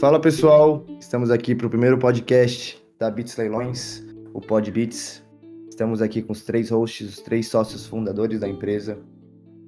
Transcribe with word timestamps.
Fala 0.00 0.18
pessoal, 0.18 0.86
estamos 0.98 1.30
aqui 1.30 1.54
para 1.54 1.66
o 1.66 1.68
primeiro 1.68 1.98
podcast 1.98 2.82
da 2.98 3.10
Bits 3.10 3.36
Leilões, 3.36 4.02
o 4.32 4.40
Pod 4.40 4.70
Bits. 4.70 5.22
Estamos 5.68 6.00
aqui 6.00 6.22
com 6.22 6.32
os 6.32 6.42
três 6.42 6.70
hosts, 6.70 7.06
os 7.06 7.20
três 7.20 7.48
sócios 7.48 7.86
fundadores 7.86 8.40
da 8.40 8.48
empresa. 8.48 8.98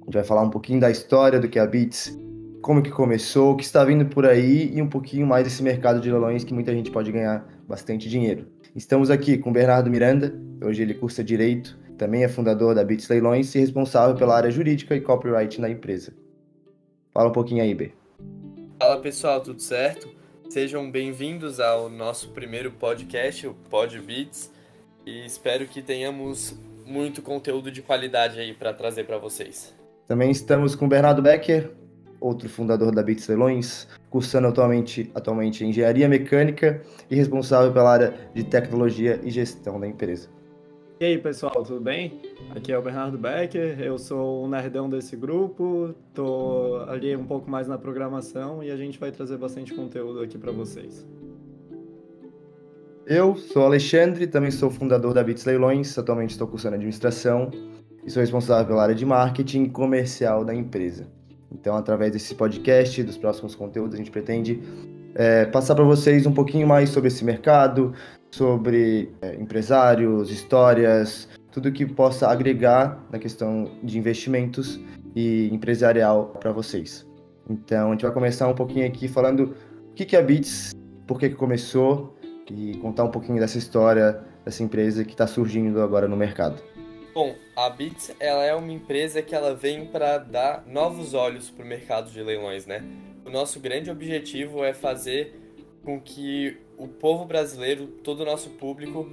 A 0.01 0.05
gente 0.05 0.13
vai 0.15 0.23
falar 0.23 0.41
um 0.41 0.49
pouquinho 0.49 0.79
da 0.79 0.89
história 0.89 1.39
do 1.39 1.47
que 1.47 1.59
é 1.59 1.61
a 1.61 1.67
Bits, 1.67 2.17
como 2.63 2.81
que 2.81 2.89
começou, 2.89 3.51
o 3.51 3.55
que 3.55 3.63
está 3.63 3.85
vindo 3.85 4.07
por 4.07 4.25
aí 4.25 4.73
e 4.73 4.81
um 4.81 4.89
pouquinho 4.89 5.27
mais 5.27 5.43
desse 5.43 5.61
mercado 5.61 6.01
de 6.01 6.09
leilões 6.09 6.43
que 6.43 6.51
muita 6.51 6.73
gente 6.73 6.89
pode 6.89 7.11
ganhar 7.11 7.47
bastante 7.67 8.09
dinheiro. 8.09 8.47
Estamos 8.75 9.11
aqui 9.11 9.37
com 9.37 9.51
o 9.51 9.53
Bernardo 9.53 9.87
Miranda, 9.87 10.33
hoje 10.63 10.81
ele 10.81 10.95
cursa 10.95 11.23
Direito, 11.23 11.77
também 11.95 12.23
é 12.23 12.27
fundador 12.27 12.73
da 12.73 12.83
Bits 12.83 13.07
Leilões 13.07 13.53
e 13.53 13.59
responsável 13.59 14.15
pela 14.15 14.35
área 14.35 14.49
jurídica 14.49 14.95
e 14.95 15.01
copyright 15.01 15.61
na 15.61 15.69
empresa. 15.69 16.11
Fala 17.13 17.29
um 17.29 17.33
pouquinho 17.33 17.61
aí, 17.61 17.75
B. 17.75 17.91
Fala 18.79 18.99
pessoal, 18.99 19.39
tudo 19.39 19.61
certo? 19.61 20.22
Sejam 20.53 20.91
bem-vindos 20.91 21.59
ao 21.59 21.89
nosso 21.89 22.29
primeiro 22.29 22.69
podcast, 22.69 23.47
o 23.47 23.55
Pod 23.71 23.99
Beats, 23.99 24.51
e 25.03 25.25
espero 25.25 25.65
que 25.65 25.81
tenhamos 25.81 26.55
muito 26.85 27.23
conteúdo 27.23 27.71
de 27.71 27.81
qualidade 27.81 28.39
aí 28.39 28.53
para 28.53 28.71
trazer 28.71 29.05
para 29.05 29.17
vocês. 29.17 29.73
Também 30.07 30.29
estamos 30.29 30.75
com 30.75 30.85
o 30.85 30.87
Bernardo 30.87 31.23
Becker, 31.23 31.71
outro 32.19 32.47
fundador 32.47 32.93
da 32.93 33.01
Beats 33.01 33.27
Leilões, 33.27 33.87
cursando 34.11 34.47
atualmente, 34.47 35.09
atualmente 35.15 35.65
Engenharia 35.65 36.07
Mecânica 36.07 36.83
e 37.09 37.15
responsável 37.15 37.73
pela 37.73 37.91
área 37.91 38.13
de 38.35 38.43
Tecnologia 38.43 39.19
e 39.23 39.31
Gestão 39.31 39.79
da 39.79 39.87
empresa. 39.87 40.29
E 41.03 41.05
aí, 41.05 41.17
pessoal, 41.17 41.51
tudo 41.65 41.81
bem? 41.81 42.21
Aqui 42.55 42.71
é 42.71 42.77
o 42.77 42.81
Bernardo 42.81 43.17
Becker, 43.17 43.77
eu 43.81 43.97
sou 43.97 44.45
o 44.45 44.47
nerdão 44.47 44.89
desse 44.89 45.17
grupo, 45.17 45.93
tô 46.13 46.77
ali 46.87 47.13
um 47.13 47.25
pouco 47.25 47.51
mais 47.51 47.67
na 47.67 47.77
programação 47.77 48.63
e 48.63 48.71
a 48.71 48.77
gente 48.77 48.97
vai 48.97 49.11
trazer 49.11 49.35
bastante 49.35 49.73
conteúdo 49.73 50.21
aqui 50.21 50.37
para 50.37 50.53
vocês. 50.53 51.05
Eu 53.05 53.35
sou 53.35 53.65
Alexandre, 53.65 54.27
também 54.27 54.49
sou 54.49 54.71
fundador 54.71 55.13
da 55.13 55.21
Bits 55.21 55.43
Leilões, 55.43 55.97
atualmente 55.97 56.29
estou 56.29 56.47
cursando 56.47 56.75
administração 56.75 57.51
e 58.05 58.09
sou 58.09 58.21
responsável 58.21 58.67
pela 58.67 58.83
área 58.83 58.95
de 58.95 59.05
marketing 59.05 59.65
comercial 59.65 60.45
da 60.45 60.55
empresa. 60.55 61.05
Então, 61.51 61.75
através 61.75 62.13
desse 62.13 62.33
podcast, 62.33 63.03
dos 63.03 63.17
próximos 63.17 63.55
conteúdos, 63.55 63.95
a 63.95 63.97
gente 63.97 64.09
pretende 64.09 64.63
é, 65.15 65.47
passar 65.47 65.75
para 65.75 65.83
vocês 65.83 66.25
um 66.25 66.33
pouquinho 66.33 66.65
mais 66.65 66.91
sobre 66.91 67.09
esse 67.09 67.25
mercado, 67.25 67.93
sobre 68.33 69.11
é, 69.21 69.35
empresários, 69.35 70.31
histórias, 70.31 71.29
tudo 71.51 71.71
que 71.71 71.85
possa 71.85 72.27
agregar 72.27 73.05
na 73.11 73.19
questão 73.19 73.69
de 73.83 73.99
investimentos 73.99 74.79
e 75.15 75.49
empresarial 75.53 76.29
para 76.39 76.51
vocês. 76.51 77.05
Então, 77.47 77.89
a 77.89 77.91
gente 77.91 78.01
vai 78.01 78.11
começar 78.11 78.47
um 78.47 78.55
pouquinho 78.55 78.87
aqui 78.87 79.07
falando 79.07 79.55
o 79.91 79.93
que 79.93 80.15
é 80.15 80.19
a 80.19 80.21
Bits, 80.23 80.71
por 81.05 81.19
que, 81.19 81.29
que 81.29 81.35
começou 81.35 82.17
e 82.49 82.75
contar 82.77 83.03
um 83.03 83.11
pouquinho 83.11 83.39
dessa 83.39 83.59
história 83.59 84.23
dessa 84.43 84.63
empresa 84.63 85.05
que 85.05 85.11
está 85.11 85.27
surgindo 85.27 85.81
agora 85.81 86.07
no 86.07 86.17
mercado. 86.17 86.61
Bom, 87.13 87.35
a 87.55 87.69
Bits 87.69 88.11
ela 88.19 88.43
é 88.43 88.55
uma 88.55 88.71
empresa 88.71 89.21
que 89.21 89.35
ela 89.35 89.53
vem 89.53 89.85
para 89.85 90.17
dar 90.17 90.63
novos 90.65 91.13
olhos 91.13 91.51
para 91.51 91.63
o 91.63 91.67
mercado 91.67 92.09
de 92.09 92.21
leilões, 92.21 92.65
né? 92.65 92.83
O 93.23 93.29
nosso 93.29 93.59
grande 93.59 93.91
objetivo 93.91 94.63
é 94.63 94.73
fazer 94.73 95.42
com 95.83 95.99
que 95.99 96.57
o 96.77 96.87
povo 96.87 97.25
brasileiro, 97.25 97.87
todo 97.87 98.21
o 98.21 98.25
nosso 98.25 98.49
público, 98.51 99.09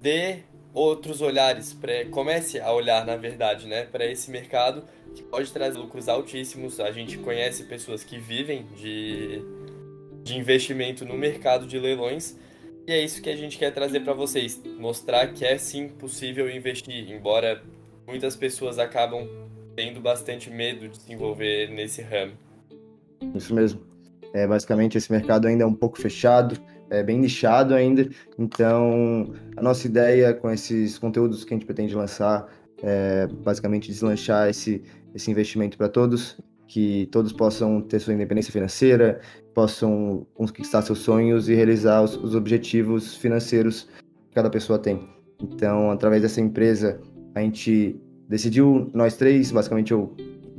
dê 0.00 0.40
outros 0.72 1.20
olhares, 1.20 1.72
pra, 1.74 2.04
comece 2.06 2.60
a 2.60 2.72
olhar, 2.72 3.04
na 3.04 3.16
verdade, 3.16 3.66
né, 3.66 3.84
para 3.84 4.06
esse 4.06 4.30
mercado 4.30 4.84
que 5.14 5.22
pode 5.22 5.52
trazer 5.52 5.78
lucros 5.78 6.08
altíssimos. 6.08 6.78
A 6.78 6.90
gente 6.92 7.18
conhece 7.18 7.64
pessoas 7.64 8.04
que 8.04 8.18
vivem 8.18 8.66
de, 8.76 9.42
de 10.22 10.38
investimento 10.38 11.04
no 11.04 11.14
mercado 11.14 11.66
de 11.66 11.78
leilões 11.78 12.36
e 12.88 12.92
é 12.92 13.04
isso 13.04 13.20
que 13.20 13.28
a 13.28 13.36
gente 13.36 13.58
quer 13.58 13.70
trazer 13.70 14.00
para 14.00 14.14
vocês, 14.14 14.58
mostrar 14.78 15.26
que 15.34 15.44
é 15.44 15.58
sim 15.58 15.88
possível 15.88 16.48
investir, 16.50 17.10
embora 17.10 17.62
muitas 18.06 18.34
pessoas 18.34 18.78
acabam 18.78 19.28
tendo 19.76 20.00
bastante 20.00 20.48
medo 20.48 20.88
de 20.88 20.96
se 20.96 21.12
envolver 21.12 21.68
nesse 21.68 22.00
ramo. 22.00 22.32
Isso 23.34 23.54
mesmo. 23.54 23.87
É, 24.32 24.46
basicamente, 24.46 24.98
esse 24.98 25.10
mercado 25.10 25.46
ainda 25.46 25.64
é 25.64 25.66
um 25.66 25.74
pouco 25.74 26.00
fechado, 26.00 26.58
é 26.90 27.02
bem 27.02 27.18
nichado 27.18 27.74
ainda. 27.74 28.08
Então, 28.38 29.32
a 29.56 29.62
nossa 29.62 29.86
ideia 29.86 30.34
com 30.34 30.50
esses 30.50 30.98
conteúdos 30.98 31.44
que 31.44 31.54
a 31.54 31.56
gente 31.56 31.66
pretende 31.66 31.94
lançar 31.94 32.46
é 32.82 33.26
basicamente 33.26 33.88
deslanchar 33.88 34.48
esse, 34.48 34.82
esse 35.14 35.30
investimento 35.30 35.76
para 35.76 35.88
todos, 35.88 36.38
que 36.66 37.08
todos 37.10 37.32
possam 37.32 37.80
ter 37.80 37.98
sua 37.98 38.14
independência 38.14 38.52
financeira, 38.52 39.20
possam 39.54 40.26
conquistar 40.34 40.82
seus 40.82 41.00
sonhos 41.00 41.48
e 41.48 41.54
realizar 41.54 42.02
os, 42.02 42.16
os 42.16 42.34
objetivos 42.34 43.16
financeiros 43.16 43.88
que 44.28 44.34
cada 44.34 44.50
pessoa 44.50 44.78
tem. 44.78 45.08
Então, 45.40 45.90
através 45.90 46.22
dessa 46.22 46.40
empresa, 46.40 47.00
a 47.34 47.40
gente 47.40 48.00
decidiu, 48.28 48.90
nós 48.92 49.16
três, 49.16 49.50
basicamente 49.50 49.92
eu 49.92 50.14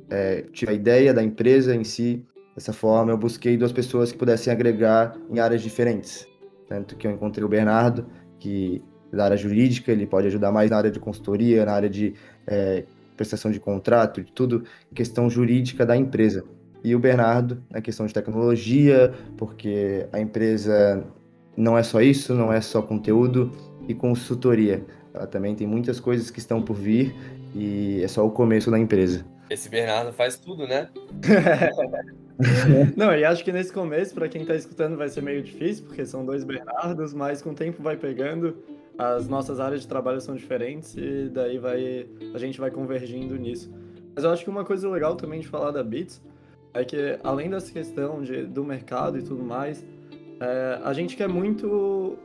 é, 0.09 0.41
tive 0.51 0.71
a 0.71 0.75
ideia 0.75 1.13
da 1.13 1.23
empresa 1.23 1.75
em 1.75 1.83
si, 1.83 2.25
dessa 2.59 2.73
forma 2.73 3.09
eu 3.13 3.17
busquei 3.17 3.55
duas 3.55 3.71
pessoas 3.71 4.11
que 4.11 4.17
pudessem 4.17 4.51
agregar 4.51 5.15
em 5.31 5.39
áreas 5.39 5.61
diferentes. 5.61 6.27
Tanto 6.67 6.97
que 6.97 7.07
eu 7.07 7.11
encontrei 7.11 7.43
o 7.43 7.47
Bernardo, 7.47 8.05
que 8.37 8.83
é 9.13 9.15
da 9.15 9.23
área 9.23 9.37
jurídica, 9.37 9.93
ele 9.93 10.05
pode 10.05 10.27
ajudar 10.27 10.51
mais 10.51 10.69
na 10.69 10.75
área 10.75 10.91
de 10.91 10.99
consultoria, 10.99 11.65
na 11.65 11.71
área 11.71 11.89
de 11.89 12.13
é, 12.45 12.83
prestação 13.15 13.49
de 13.49 13.61
contrato, 13.61 14.21
de 14.21 14.33
tudo, 14.33 14.65
questão 14.93 15.29
jurídica 15.29 15.85
da 15.85 15.95
empresa 15.95 16.43
e 16.83 16.93
o 16.93 16.99
Bernardo 16.99 17.63
na 17.69 17.79
questão 17.79 18.05
de 18.05 18.13
tecnologia, 18.13 19.13
porque 19.37 20.05
a 20.11 20.19
empresa 20.19 21.01
não 21.55 21.77
é 21.77 21.83
só 21.83 22.01
isso, 22.01 22.35
não 22.35 22.51
é 22.51 22.59
só 22.59 22.81
conteúdo 22.81 23.53
e 23.87 23.93
consultoria. 23.93 24.85
Ela 25.13 25.27
também 25.27 25.55
tem 25.55 25.65
muitas 25.65 25.97
coisas 26.01 26.29
que 26.29 26.39
estão 26.39 26.61
por 26.61 26.75
vir 26.75 27.15
e 27.55 28.01
é 28.03 28.07
só 28.09 28.25
o 28.27 28.31
começo 28.31 28.69
da 28.69 28.77
empresa. 28.77 29.25
Esse 29.49 29.69
Bernardo 29.69 30.11
faz 30.11 30.37
tudo, 30.37 30.67
né? 30.67 30.89
não, 32.95 33.13
e 33.13 33.25
acho 33.25 33.43
que 33.43 33.51
nesse 33.51 33.71
começo, 33.71 34.13
para 34.13 34.29
quem 34.29 34.43
está 34.43 34.55
escutando, 34.55 34.95
vai 34.95 35.09
ser 35.09 35.21
meio 35.21 35.43
difícil, 35.43 35.85
porque 35.85 36.05
são 36.05 36.25
dois 36.25 36.43
Bernardos, 36.43 37.13
mas 37.13 37.41
com 37.41 37.49
o 37.49 37.53
tempo 37.53 37.83
vai 37.83 37.97
pegando, 37.97 38.57
as 38.97 39.27
nossas 39.27 39.59
áreas 39.59 39.81
de 39.81 39.87
trabalho 39.87 40.21
são 40.21 40.35
diferentes 40.35 40.95
e 40.97 41.29
daí 41.29 41.57
vai 41.57 42.07
a 42.33 42.37
gente 42.37 42.59
vai 42.59 42.71
convergindo 42.71 43.35
nisso. 43.35 43.71
Mas 44.15 44.23
eu 44.23 44.31
acho 44.31 44.43
que 44.43 44.49
uma 44.49 44.65
coisa 44.65 44.89
legal 44.89 45.15
também 45.15 45.39
de 45.39 45.47
falar 45.47 45.71
da 45.71 45.83
Bits 45.83 46.21
é 46.73 46.83
que 46.83 47.17
além 47.23 47.49
dessa 47.49 47.71
questão 47.71 48.21
de, 48.21 48.43
do 48.43 48.63
mercado 48.63 49.17
e 49.17 49.21
tudo 49.21 49.43
mais, 49.43 49.85
é, 50.39 50.79
a 50.83 50.93
gente 50.93 51.15
quer 51.15 51.27
muito. 51.27 52.17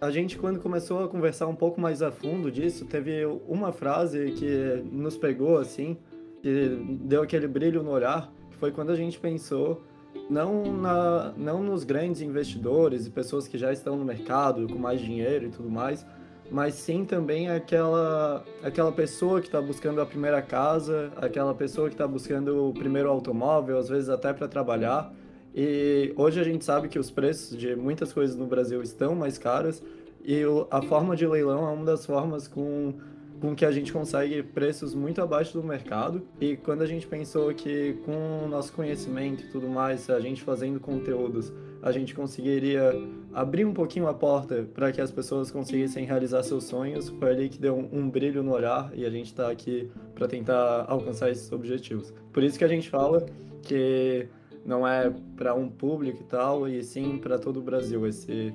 A 0.00 0.10
gente, 0.10 0.36
quando 0.36 0.60
começou 0.60 1.04
a 1.04 1.08
conversar 1.08 1.46
um 1.46 1.54
pouco 1.54 1.80
mais 1.80 2.02
a 2.02 2.12
fundo 2.12 2.50
disso, 2.50 2.84
teve 2.84 3.24
uma 3.48 3.72
frase 3.72 4.32
que 4.32 4.82
nos 4.92 5.16
pegou 5.16 5.58
assim, 5.58 5.96
que 6.42 6.68
deu 7.00 7.22
aquele 7.22 7.48
brilho 7.48 7.82
no 7.82 7.90
olhar, 7.90 8.30
foi 8.58 8.70
quando 8.70 8.90
a 8.90 8.96
gente 8.96 9.18
pensou 9.18 9.82
não, 10.30 10.72
na, 10.72 11.32
não 11.36 11.62
nos 11.62 11.84
grandes 11.84 12.20
investidores 12.20 13.06
e 13.06 13.10
pessoas 13.10 13.46
que 13.46 13.58
já 13.58 13.72
estão 13.72 13.96
no 13.96 14.04
mercado 14.04 14.66
com 14.68 14.78
mais 14.78 15.00
dinheiro 15.00 15.46
e 15.46 15.48
tudo 15.50 15.70
mais, 15.70 16.06
mas 16.50 16.74
sim 16.74 17.04
também 17.04 17.50
aquela, 17.50 18.44
aquela 18.62 18.92
pessoa 18.92 19.40
que 19.40 19.46
está 19.46 19.60
buscando 19.60 20.00
a 20.00 20.06
primeira 20.06 20.40
casa, 20.40 21.12
aquela 21.16 21.54
pessoa 21.54 21.88
que 21.88 21.94
está 21.94 22.06
buscando 22.06 22.68
o 22.68 22.72
primeiro 22.72 23.08
automóvel, 23.08 23.78
às 23.78 23.88
vezes 23.88 24.08
até 24.08 24.32
para 24.32 24.46
trabalhar. 24.48 25.12
E 25.54 26.12
hoje 26.16 26.40
a 26.40 26.44
gente 26.44 26.64
sabe 26.64 26.88
que 26.88 26.98
os 26.98 27.10
preços 27.10 27.56
de 27.56 27.74
muitas 27.74 28.12
coisas 28.12 28.36
no 28.36 28.46
Brasil 28.46 28.82
estão 28.82 29.14
mais 29.14 29.38
caros 29.38 29.82
e 30.24 30.42
a 30.70 30.82
forma 30.82 31.16
de 31.16 31.26
leilão 31.26 31.66
é 31.68 31.72
uma 31.72 31.84
das 31.84 32.04
formas 32.04 32.46
com, 32.46 32.94
com 33.40 33.54
que 33.54 33.64
a 33.64 33.70
gente 33.70 33.92
consegue 33.92 34.42
preços 34.42 34.94
muito 34.94 35.20
abaixo 35.20 35.52
do 35.52 35.62
mercado. 35.62 36.22
E 36.40 36.56
quando 36.56 36.82
a 36.82 36.86
gente 36.86 37.06
pensou 37.06 37.52
que 37.54 37.94
com 38.04 38.44
o 38.44 38.48
nosso 38.48 38.72
conhecimento 38.72 39.44
e 39.44 39.48
tudo 39.48 39.68
mais, 39.68 40.08
a 40.08 40.20
gente 40.20 40.42
fazendo 40.42 40.80
conteúdos, 40.80 41.52
a 41.82 41.92
gente 41.92 42.14
conseguiria 42.14 42.92
abrir 43.32 43.64
um 43.64 43.74
pouquinho 43.74 44.08
a 44.08 44.14
porta 44.14 44.66
para 44.74 44.90
que 44.90 45.00
as 45.00 45.10
pessoas 45.10 45.50
conseguissem 45.50 46.04
realizar 46.04 46.42
seus 46.42 46.64
sonhos, 46.64 47.10
foi 47.10 47.30
ali 47.30 47.48
que 47.48 47.58
deu 47.58 47.76
um, 47.76 48.00
um 48.00 48.10
brilho 48.10 48.42
no 48.42 48.52
olhar 48.52 48.90
e 48.94 49.04
a 49.04 49.10
gente 49.10 49.26
está 49.26 49.50
aqui 49.50 49.90
para 50.14 50.26
tentar 50.26 50.86
alcançar 50.88 51.30
esses 51.30 51.52
objetivos. 51.52 52.12
Por 52.32 52.42
isso 52.42 52.58
que 52.58 52.64
a 52.64 52.68
gente 52.68 52.88
fala 52.88 53.24
que 53.62 54.26
não 54.64 54.86
é 54.86 55.12
para 55.36 55.54
um 55.54 55.68
público 55.68 56.22
e 56.22 56.24
tal, 56.24 56.68
e 56.68 56.82
sim 56.82 57.18
para 57.18 57.38
todo 57.38 57.58
o 57.58 57.62
Brasil 57.62 58.06
esse, 58.06 58.52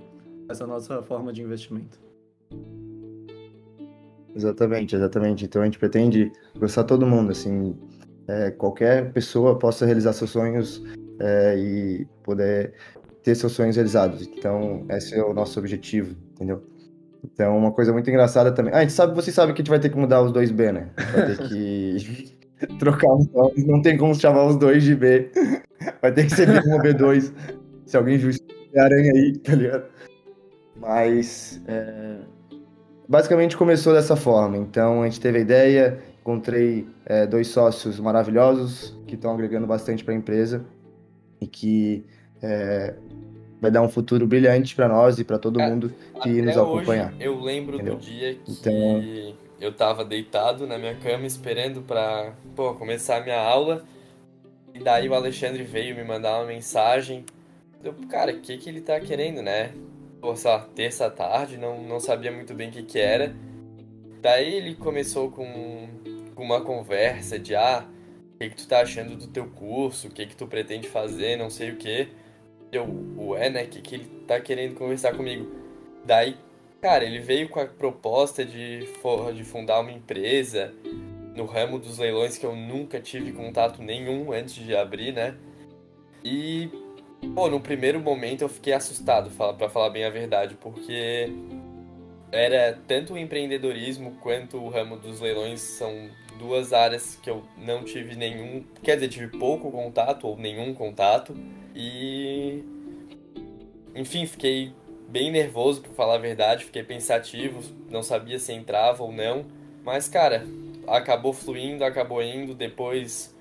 essa 0.50 0.68
nossa 0.68 1.02
forma 1.02 1.32
de 1.32 1.42
investimento. 1.42 2.00
Exatamente, 4.36 4.96
exatamente. 4.96 5.46
Então 5.46 5.62
a 5.62 5.66
gente 5.66 5.80
pretende 5.80 6.32
gostar 6.58 6.84
todo 6.84 7.06
mundo, 7.06 7.32
assim, 7.32 7.76
é, 8.28 8.52
qualquer 8.52 9.12
pessoa 9.12 9.58
possa 9.58 9.86
realizar 9.86 10.14
seus 10.14 10.30
sonhos 10.30 10.84
é, 11.20 11.58
e 11.58 12.08
poder 12.24 12.74
ter 13.24 13.36
seus 13.36 13.52
sonhos 13.52 13.76
realizados. 13.76 14.22
Então, 14.22 14.86
esse 14.90 15.16
é 15.16 15.24
o 15.24 15.34
nosso 15.34 15.60
objetivo, 15.60 16.16
entendeu? 16.34 16.64
Então, 17.24 17.58
uma 17.58 17.72
coisa 17.72 17.94
muito 17.94 18.10
engraçada 18.10 18.52
também. 18.52 18.74
Ah, 18.74 18.78
a 18.78 18.82
gente 18.82 18.94
sabe, 18.94 19.14
vocês 19.14 19.36
sabem 19.36 19.54
que 19.54 19.62
a 19.62 19.64
gente 19.64 19.70
vai 19.70 19.80
ter 19.80 19.90
que 19.90 19.98
mudar 19.98 20.22
os 20.22 20.32
dois 20.32 20.50
B, 20.52 20.72
né? 20.72 20.90
Vai 21.14 21.36
ter 21.36 21.48
que 21.48 22.38
trocar 22.80 23.14
os 23.14 23.28
nomes, 23.32 23.66
não 23.66 23.82
tem 23.82 23.98
como 23.98 24.16
chamar 24.16 24.46
os 24.46 24.56
dois 24.56 24.84
de 24.84 24.96
B. 24.96 25.30
Vai 26.02 26.12
ter 26.12 26.26
que 26.26 26.34
ser 26.34 26.48
B1 26.48 26.74
ou 26.74 26.80
B2. 26.80 27.34
Se 27.86 27.98
alguém 27.98 28.16
esse 28.16 28.42
aranha 28.78 29.12
aí, 29.14 29.38
tá 29.38 29.54
ligado? 29.54 29.86
Mas 30.76 31.62
é, 31.68 32.18
basicamente 33.12 33.58
começou 33.58 33.94
dessa 33.94 34.16
forma. 34.16 34.58
Então 34.58 35.02
a 35.02 35.06
gente 35.06 35.20
teve 35.20 35.40
a 35.40 35.42
ideia, 35.42 36.02
encontrei 36.22 36.88
é, 37.06 37.28
dois 37.28 37.50
sócios 37.50 38.00
maravilhosos 38.00 38.98
que 39.06 39.16
estão 39.16 39.34
agregando 39.34 39.68
bastante 39.68 40.02
para 40.02 40.14
a 40.14 40.18
empresa 40.18 40.64
e 41.42 41.46
que 41.46 42.06
é, 42.42 42.96
vai 43.60 43.70
dar 43.70 43.82
um 43.82 43.90
futuro 43.90 44.26
brilhante 44.26 44.74
para 44.74 44.88
nós 44.88 45.20
e 45.20 45.26
para 45.26 45.38
todo 45.38 45.60
mundo 45.60 45.94
que 46.24 46.42
nos 46.42 46.58
acompanhar. 46.58 47.14
eu 47.20 47.38
lembro 47.38 47.76
entendeu? 47.76 47.96
do 47.96 48.00
dia 48.00 48.36
que 48.36 48.50
então... 48.50 49.36
eu 49.60 49.74
tava 49.74 50.06
deitado 50.06 50.66
na 50.66 50.78
minha 50.78 50.96
cama 50.96 51.26
esperando 51.26 51.82
para 51.82 52.34
começar 52.80 53.18
a 53.18 53.24
minha 53.24 53.42
aula. 53.42 53.84
E 54.74 54.80
daí 54.80 55.10
o 55.10 55.14
Alexandre 55.14 55.64
veio 55.64 55.94
me 55.98 56.04
mandar 56.06 56.38
uma 56.38 56.48
mensagem. 56.48 57.26
Eu, 57.84 57.94
cara, 58.10 58.32
o 58.32 58.40
que, 58.40 58.56
que 58.58 58.70
ele 58.70 58.80
tá 58.80 58.98
querendo, 59.02 59.42
né? 59.42 59.72
Lá, 60.22 60.60
terça 60.76 61.10
tarde, 61.10 61.58
não, 61.58 61.82
não 61.82 62.00
sabia 62.00 62.32
muito 62.32 62.54
bem 62.54 62.70
o 62.70 62.72
que, 62.72 62.84
que 62.84 63.00
era. 63.00 63.36
Daí 64.22 64.54
ele 64.54 64.76
começou 64.76 65.32
com, 65.32 65.88
com 66.36 66.44
uma 66.44 66.62
conversa 66.62 67.40
de 67.40 67.56
ah, 67.56 67.84
o 68.36 68.38
que, 68.38 68.50
que 68.50 68.56
tu 68.56 68.68
tá 68.68 68.82
achando 68.82 69.16
do 69.16 69.28
teu 69.28 69.48
curso, 69.48 70.08
o 70.08 70.12
que, 70.12 70.28
que 70.28 70.36
tu 70.36 70.46
pretende 70.46 70.88
fazer, 70.88 71.38
não 71.38 71.50
sei 71.50 71.72
o 71.72 71.78
que. 71.78 72.08
Eu, 72.72 72.88
ué, 73.18 73.50
né? 73.50 73.64
O 73.64 73.68
que, 73.68 73.82
que 73.82 73.96
ele 73.96 74.06
tá 74.28 74.40
querendo 74.40 74.76
conversar 74.76 75.16
comigo? 75.18 75.52
Daí, 76.06 76.38
cara, 76.80 77.04
ele 77.04 77.20
veio 77.20 77.50
com 77.50 77.60
a 77.60 77.66
proposta 77.66 78.46
de, 78.46 78.86
de 79.36 79.44
fundar 79.44 79.80
uma 79.80 79.92
empresa 79.92 80.74
no 81.36 81.46
ramo 81.46 81.80
dos 81.80 81.98
leilões 81.98 82.38
que 82.38 82.46
eu 82.46 82.56
nunca 82.56 83.00
tive 83.00 83.32
contato 83.32 83.82
nenhum 83.82 84.32
antes 84.32 84.54
de 84.54 84.76
abrir, 84.76 85.14
né? 85.14 85.36
E, 86.24 86.70
pô, 87.34 87.50
no 87.50 87.60
primeiro 87.60 88.00
momento 88.00 88.42
eu 88.42 88.50
fiquei 88.50 88.74
assustado, 88.74 89.30
para 89.32 89.70
falar 89.70 89.90
bem 89.90 90.04
a 90.04 90.10
verdade, 90.10 90.56
porque 90.60 91.32
era 92.32 92.80
tanto 92.88 93.14
o 93.14 93.18
empreendedorismo 93.18 94.18
quanto 94.22 94.58
o 94.58 94.70
ramo 94.70 94.98
dos 94.98 95.20
leilões 95.20 95.62
são 95.62 96.10
duas 96.38 96.74
áreas 96.74 97.18
que 97.22 97.30
eu 97.30 97.44
não 97.58 97.84
tive 97.84 98.16
nenhum, 98.16 98.64
quer 98.82 98.96
dizer, 98.96 99.10
tive 99.10 99.38
pouco 99.38 99.72
contato 99.72 100.28
ou 100.28 100.38
nenhum 100.38 100.74
contato 100.74 101.36
e 101.76 102.64
enfim, 103.94 104.26
fiquei 104.26 104.74
bem 105.10 105.30
nervoso 105.30 105.82
para 105.82 105.92
falar 105.92 106.16
a 106.16 106.18
verdade, 106.18 106.64
fiquei 106.66 106.84
pensativo, 106.84 107.62
não 107.90 108.02
sabia 108.02 108.40
se 108.40 108.54
entrava 108.54 109.04
ou 109.04 109.12
não, 109.12 109.46
mas 109.84 110.08
cara, 110.08 110.46
acabou 110.88 111.34
fluindo, 111.34 111.84
acabou 111.84 112.24
indo, 112.24 112.56
depois 112.56 113.36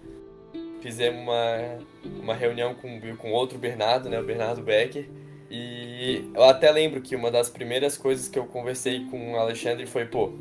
fizemos 0.80 1.20
uma, 1.22 1.78
uma 2.22 2.34
reunião 2.34 2.74
com, 2.74 3.00
com 3.16 3.32
outro 3.32 3.58
Bernardo, 3.58 4.08
né, 4.08 4.18
o 4.18 4.24
Bernardo 4.24 4.62
Becker, 4.62 5.08
e 5.50 6.30
eu 6.32 6.44
até 6.44 6.70
lembro 6.70 7.00
que 7.00 7.16
uma 7.16 7.30
das 7.30 7.50
primeiras 7.50 7.98
coisas 7.98 8.28
que 8.28 8.38
eu 8.38 8.46
conversei 8.46 9.04
com 9.06 9.32
o 9.32 9.36
Alexandre 9.36 9.84
foi, 9.84 10.06
pô, 10.06 10.32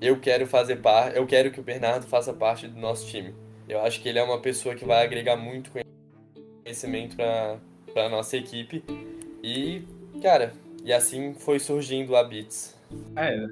eu 0.00 0.18
quero 0.18 0.46
fazer 0.46 0.76
parte, 0.76 1.16
eu 1.16 1.26
quero 1.26 1.50
que 1.52 1.60
o 1.60 1.62
Bernardo 1.62 2.06
faça 2.06 2.32
parte 2.32 2.66
do 2.66 2.78
nosso 2.80 3.06
time. 3.06 3.32
Eu 3.68 3.80
acho 3.80 4.00
que 4.00 4.08
ele 4.08 4.18
é 4.18 4.22
uma 4.22 4.40
pessoa 4.40 4.74
que 4.74 4.84
vai 4.84 5.04
agregar 5.04 5.36
muito 5.36 5.70
conhecimento 6.64 7.16
para 7.16 8.06
a 8.06 8.08
nossa 8.08 8.36
equipe. 8.36 8.82
E, 9.42 9.82
cara, 10.20 10.52
e 10.84 10.92
assim 10.92 11.34
foi 11.34 11.58
surgindo 11.60 12.16
a 12.16 12.24
Beats. 12.24 12.74
É. 13.14 13.46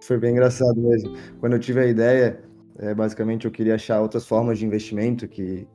Foi 0.00 0.18
bem 0.18 0.32
engraçado 0.32 0.80
mesmo. 0.80 1.16
Quando 1.38 1.54
eu 1.54 1.60
tive 1.60 1.80
a 1.80 1.86
ideia, 1.86 2.40
é, 2.82 2.92
basicamente 2.92 3.44
eu 3.44 3.50
queria 3.50 3.76
achar 3.76 4.00
outras 4.00 4.26
formas 4.26 4.58
de 4.58 4.66
investimento 4.66 5.28
que, 5.28 5.68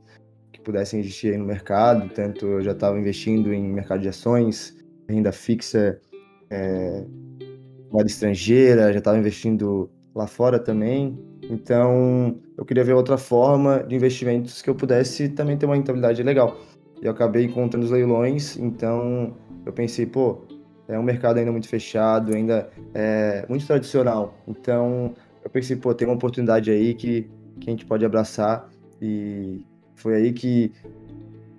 que 0.51 0.59
pudessem 0.59 1.00
existir 1.00 1.31
aí 1.31 1.38
no 1.38 1.45
mercado. 1.45 2.09
Tanto 2.09 2.45
eu 2.45 2.62
já 2.62 2.74
estava 2.74 3.00
investindo 3.00 3.54
em 3.54 3.63
mercado 3.63 4.01
de 4.01 4.09
ações, 4.09 4.75
renda 5.07 5.31
fixa, 5.31 6.00
é, 6.50 7.06
moeda 7.89 8.09
estrangeira, 8.09 8.92
já 8.92 9.00
estava 9.00 9.18
investindo 9.18 9.89
lá 10.13 10.27
fora 10.27 10.59
também. 10.59 11.18
Então, 11.50 12.38
eu 12.57 12.65
queria 12.65 12.83
ver 12.83 12.94
outra 12.94 13.18
forma 13.18 13.83
de 13.88 13.95
investimentos 13.95 14.62
que 14.62 14.69
eu 14.69 14.75
pudesse 14.75 15.30
também 15.30 15.57
ter 15.57 15.65
uma 15.65 15.75
rentabilidade 15.75 16.21
legal. 16.21 16.57
E 17.01 17.06
eu 17.06 17.12
acabei 17.12 17.45
encontrando 17.45 17.86
os 17.86 17.92
leilões, 17.92 18.57
então 18.57 19.33
eu 19.65 19.71
pensei, 19.71 20.06
pô, 20.06 20.42
é 20.89 21.00
um 21.00 21.04
mercado 21.04 21.38
ainda 21.38 21.51
muito 21.54 21.69
fechado, 21.69 22.36
ainda 22.36 22.69
é 22.94 23.45
muito 23.48 23.65
tradicional. 23.65 24.33
Então, 24.45 25.13
eu 25.47 25.49
pensei, 25.49 25.77
pô, 25.77 25.94
tem 25.94 26.05
uma 26.05 26.15
oportunidade 26.15 26.69
aí 26.69 26.94
que, 26.94 27.25
que 27.61 27.69
a 27.69 27.71
gente 27.71 27.85
pode 27.85 28.05
abraçar. 28.05 28.69
E 29.01 29.61
foi 29.95 30.15
aí 30.15 30.33
que, 30.33 30.73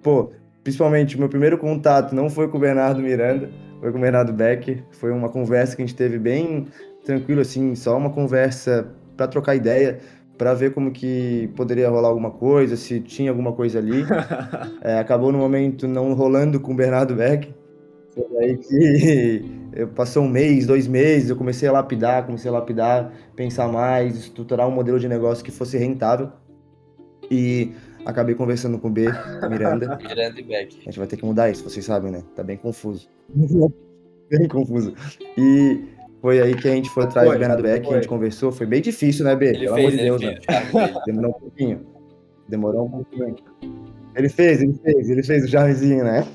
pô, 0.02 0.31
principalmente 0.62 1.17
o 1.17 1.19
meu 1.19 1.29
primeiro 1.29 1.56
contato 1.56 2.14
não 2.14 2.29
foi 2.29 2.49
com 2.49 2.58
o 2.58 2.61
Bernardo 2.61 3.00
Miranda, 3.00 3.50
foi 3.81 3.90
com 3.90 3.96
o 3.96 4.00
Bernardo 4.00 4.31
Becker. 4.31 4.85
Foi 4.90 5.11
uma 5.11 5.31
conversa 5.31 5.75
que 5.75 5.81
a 5.81 5.87
gente 5.87 5.96
teve 5.96 6.19
bem 6.19 6.67
tranquilo, 7.02 7.40
assim, 7.40 7.75
só 7.75 7.96
uma 7.96 8.11
conversa 8.11 8.93
para 9.17 9.26
trocar 9.26 9.55
ideia, 9.55 9.99
para 10.37 10.52
ver 10.52 10.75
como 10.75 10.93
que 10.93 11.50
poderia 11.56 11.88
rolar 11.88 12.08
alguma 12.08 12.31
coisa, 12.31 12.76
se 12.76 13.00
tinha 13.00 13.31
alguma 13.31 13.55
coisa 13.55 13.79
ali. 13.79 14.05
É, 14.82 14.99
acabou 14.99 15.32
no 15.32 15.38
momento 15.38 15.88
não 15.88 16.12
rolando 16.12 16.61
com 16.61 16.73
o 16.73 16.76
Bernardo 16.76 17.14
Beck. 17.14 17.52
Foi 18.14 18.44
aí 18.44 18.56
que 18.58 19.57
eu 19.78 19.86
passou 19.86 20.25
um 20.25 20.28
mês, 20.28 20.66
dois 20.66 20.88
meses, 20.88 21.30
eu 21.30 21.36
comecei 21.36 21.69
a 21.69 21.70
lapidar, 21.72 22.26
comecei 22.26 22.50
a 22.50 22.52
lapidar, 22.52 23.12
pensar 23.36 23.69
mais, 23.69 24.16
estruturar 24.16 24.66
um 24.66 24.72
modelo 24.72 24.98
de 24.98 25.08
negócio 25.08 25.44
que 25.44 25.52
fosse 25.52 25.78
rentável. 25.78 26.32
E 27.30 27.70
acabei 28.04 28.34
conversando 28.34 28.76
com 28.76 28.88
o 28.88 28.90
B, 28.90 29.06
Miranda. 29.48 29.96
Miranda 30.02 30.40
e 30.40 30.42
Beck. 30.42 30.80
A 30.80 30.84
gente 30.86 30.98
vai 30.98 31.06
ter 31.06 31.16
que 31.16 31.25
mudar 31.25 31.48
isso, 31.48 31.62
vocês 31.62 31.84
sabem, 31.84 32.10
né? 32.10 32.25
Tá 32.34 32.42
bem 32.42 32.56
confuso. 32.56 33.08
bem 34.28 34.48
confuso. 34.48 34.94
E 35.36 35.84
foi 36.20 36.40
aí 36.42 36.56
que 36.56 36.66
a 36.66 36.75
gente 36.75 36.90
foi 36.90 37.04
atrás 37.04 37.28
foi, 37.28 37.36
do 37.36 37.38
Bernardo 37.38 37.62
Beck, 37.62 37.84
foi. 37.84 37.94
a 37.94 38.00
gente 38.00 38.08
conversou. 38.08 38.50
Foi 38.50 38.66
bem 38.66 38.82
difícil, 38.82 39.25
né, 39.25 39.36
B? 39.36 39.50
Ele 39.50 39.58
Pelo 39.60 39.75
fez, 39.76 39.86
amor 39.86 39.90
de 39.92 40.02
Deus, 40.02 40.20
né? 40.22 40.40
Demorou 41.06 41.30
um 41.30 41.40
pouquinho. 41.40 41.86
Demorou 42.48 42.86
um 42.86 42.90
pouquinho. 42.90 43.36
Ele 44.16 44.28
fez, 44.28 44.60
ele 44.60 44.75
fez, 44.82 45.08
ele 45.08 45.22
fez 45.22 45.44
o 45.44 45.48
charmezinho, 45.48 46.02
né? 46.02 46.26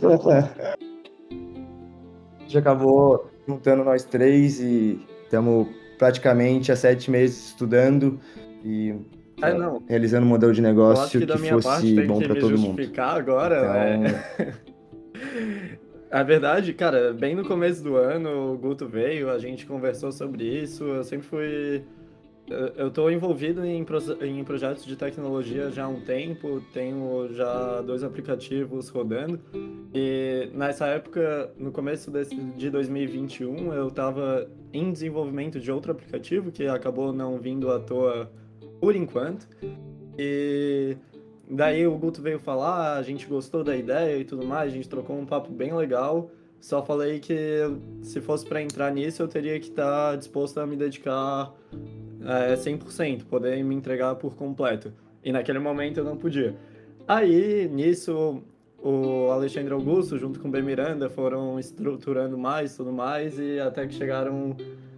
a 2.39 2.43
gente 2.43 2.57
acabou 2.57 3.32
juntando 3.47 3.83
nós 3.83 4.03
três 4.03 4.59
e 4.59 4.99
estamos 5.23 5.67
praticamente 5.97 6.71
há 6.71 6.75
sete 6.75 7.09
meses 7.09 7.47
estudando 7.47 8.19
e 8.63 8.95
ah, 9.41 9.79
realizando 9.87 10.25
um 10.25 10.29
modelo 10.29 10.53
de 10.53 10.61
negócio 10.61 11.19
que, 11.19 11.25
que 11.25 11.37
fosse 11.49 12.01
bom 12.05 12.19
para 12.19 12.35
todo 12.39 12.57
mundo. 12.57 12.81
agora, 12.97 13.99
então... 13.99 14.01
né? 14.01 14.53
A 16.13 16.21
verdade, 16.21 16.73
cara, 16.75 17.11
bem 17.11 17.33
no 17.33 17.43
começo 17.43 17.83
do 17.83 17.95
ano, 17.95 18.53
o 18.53 18.55
Guto 18.55 18.87
veio, 18.87 19.31
a 19.31 19.39
gente 19.39 19.65
conversou 19.65 20.11
sobre 20.11 20.43
isso. 20.43 20.83
Eu 20.83 21.03
sempre 21.03 21.25
fui. 21.25 21.83
Eu 22.77 22.89
estou 22.89 23.09
envolvido 23.09 23.65
em, 23.65 23.85
em 24.21 24.43
projetos 24.43 24.85
de 24.85 24.95
tecnologia 24.95 25.71
já 25.71 25.85
há 25.85 25.87
um 25.87 26.01
tempo, 26.01 26.61
tenho 26.73 27.29
já 27.31 27.81
dois 27.81 28.03
aplicativos 28.03 28.89
rodando. 28.89 29.39
E 29.93 30.49
nessa 30.53 30.87
época, 30.87 31.51
no 31.57 31.71
começo 31.71 32.11
desse, 32.11 32.35
de 32.35 32.69
2021, 32.69 33.73
eu 33.73 33.87
estava 33.87 34.49
em 34.73 34.91
desenvolvimento 34.91 35.59
de 35.59 35.71
outro 35.71 35.91
aplicativo 35.91 36.51
que 36.51 36.67
acabou 36.67 37.13
não 37.13 37.39
vindo 37.39 37.71
à 37.71 37.79
toa 37.79 38.29
por 38.79 38.95
enquanto. 38.95 39.47
E 40.17 40.97
Daí 41.49 41.85
o 41.85 41.97
Guto 41.97 42.21
veio 42.21 42.39
falar, 42.39 42.97
a 42.97 43.01
gente 43.03 43.27
gostou 43.27 43.63
da 43.63 43.75
ideia 43.75 44.17
e 44.17 44.23
tudo 44.23 44.45
mais, 44.45 44.71
a 44.71 44.75
gente 44.75 44.87
trocou 44.87 45.17
um 45.17 45.25
papo 45.25 45.51
bem 45.51 45.73
legal. 45.73 46.31
Só 46.59 46.81
falei 46.81 47.19
que 47.19 47.59
se 48.01 48.21
fosse 48.21 48.45
para 48.45 48.61
entrar 48.61 48.91
nisso, 48.91 49.21
eu 49.21 49.27
teria 49.27 49.59
que 49.59 49.67
estar 49.67 50.11
tá 50.11 50.15
disposto 50.15 50.57
a 50.59 50.65
me 50.65 50.77
dedicar 50.77 51.53
é, 52.25 52.53
100%, 52.55 53.25
poder 53.25 53.63
me 53.63 53.75
entregar 53.75 54.15
por 54.15 54.35
completo. 54.35 54.93
E 55.23 55.31
naquele 55.31 55.59
momento 55.59 55.99
eu 55.99 56.03
não 56.03 56.17
podia. 56.17 56.55
Aí, 57.07 57.67
nisso, 57.71 58.41
o 58.81 59.29
Alexandre 59.31 59.73
Augusto, 59.73 60.17
junto 60.17 60.39
com 60.39 60.47
o 60.47 60.51
Ben 60.51 60.61
Miranda, 60.61 61.09
foram 61.09 61.59
estruturando 61.59 62.37
mais 62.37 62.75
tudo 62.75 62.91
mais, 62.91 63.39
e 63.39 63.59
até 63.59 63.87
que 63.87 63.93
chegaram 63.93 64.55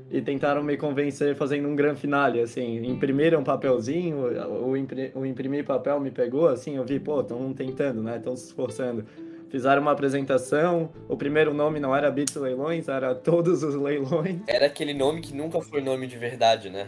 e 0.09 0.21
tentaram 0.21 0.63
me 0.63 0.77
convencer 0.77 1.35
fazendo 1.35 1.67
um 1.67 1.75
grande 1.75 1.99
finale, 1.99 2.39
assim, 2.39 2.85
imprimiram 2.85 3.41
um 3.41 3.43
papelzinho, 3.43 4.17
o, 4.49 4.77
impri, 4.77 5.11
o 5.15 5.25
imprimir 5.25 5.65
papel 5.65 5.99
me 5.99 6.11
pegou, 6.11 6.47
assim, 6.47 6.77
eu 6.77 6.85
vi, 6.85 6.99
pô, 6.99 7.21
estão 7.21 7.53
tentando, 7.53 8.01
né, 8.01 8.17
estão 8.17 8.35
se 8.35 8.45
esforçando. 8.45 9.05
Fizeram 9.49 9.81
uma 9.81 9.91
apresentação, 9.91 10.89
o 11.07 11.15
primeiro 11.15 11.53
nome 11.53 11.79
não 11.79 11.95
era 11.95 12.09
Bits 12.11 12.35
Leilões, 12.35 12.87
era 12.87 13.15
Todos 13.15 13.63
os 13.63 13.75
Leilões. 13.75 14.41
Era 14.47 14.65
aquele 14.65 14.93
nome 14.93 15.21
que 15.21 15.35
nunca 15.35 15.61
foi 15.61 15.81
nome 15.81 16.07
de 16.07 16.17
verdade, 16.17 16.69
né? 16.69 16.87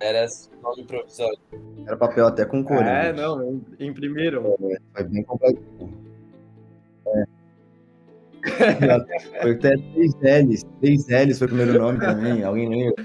Era 0.00 0.26
nome 0.62 0.84
provisório. 0.84 1.38
Era 1.86 1.96
papel 1.96 2.26
até 2.26 2.44
com 2.44 2.62
cor. 2.62 2.82
É, 2.82 3.12
né? 3.12 3.12
não, 3.12 3.62
imprimiram. 3.80 4.56
É, 4.70 4.76
foi 4.94 5.04
bem 5.04 5.22
complexo. 5.22 5.62
É. 7.06 7.24
Foi 9.42 9.52
até 9.52 9.76
três 9.76 10.14
L's. 10.20 10.62
Três 10.80 11.08
L's 11.08 11.38
foi 11.38 11.46
o 11.46 11.50
primeiro 11.50 11.80
nome 11.80 11.98
também. 11.98 12.44
Alguém 12.44 12.68
lembra? 12.68 13.04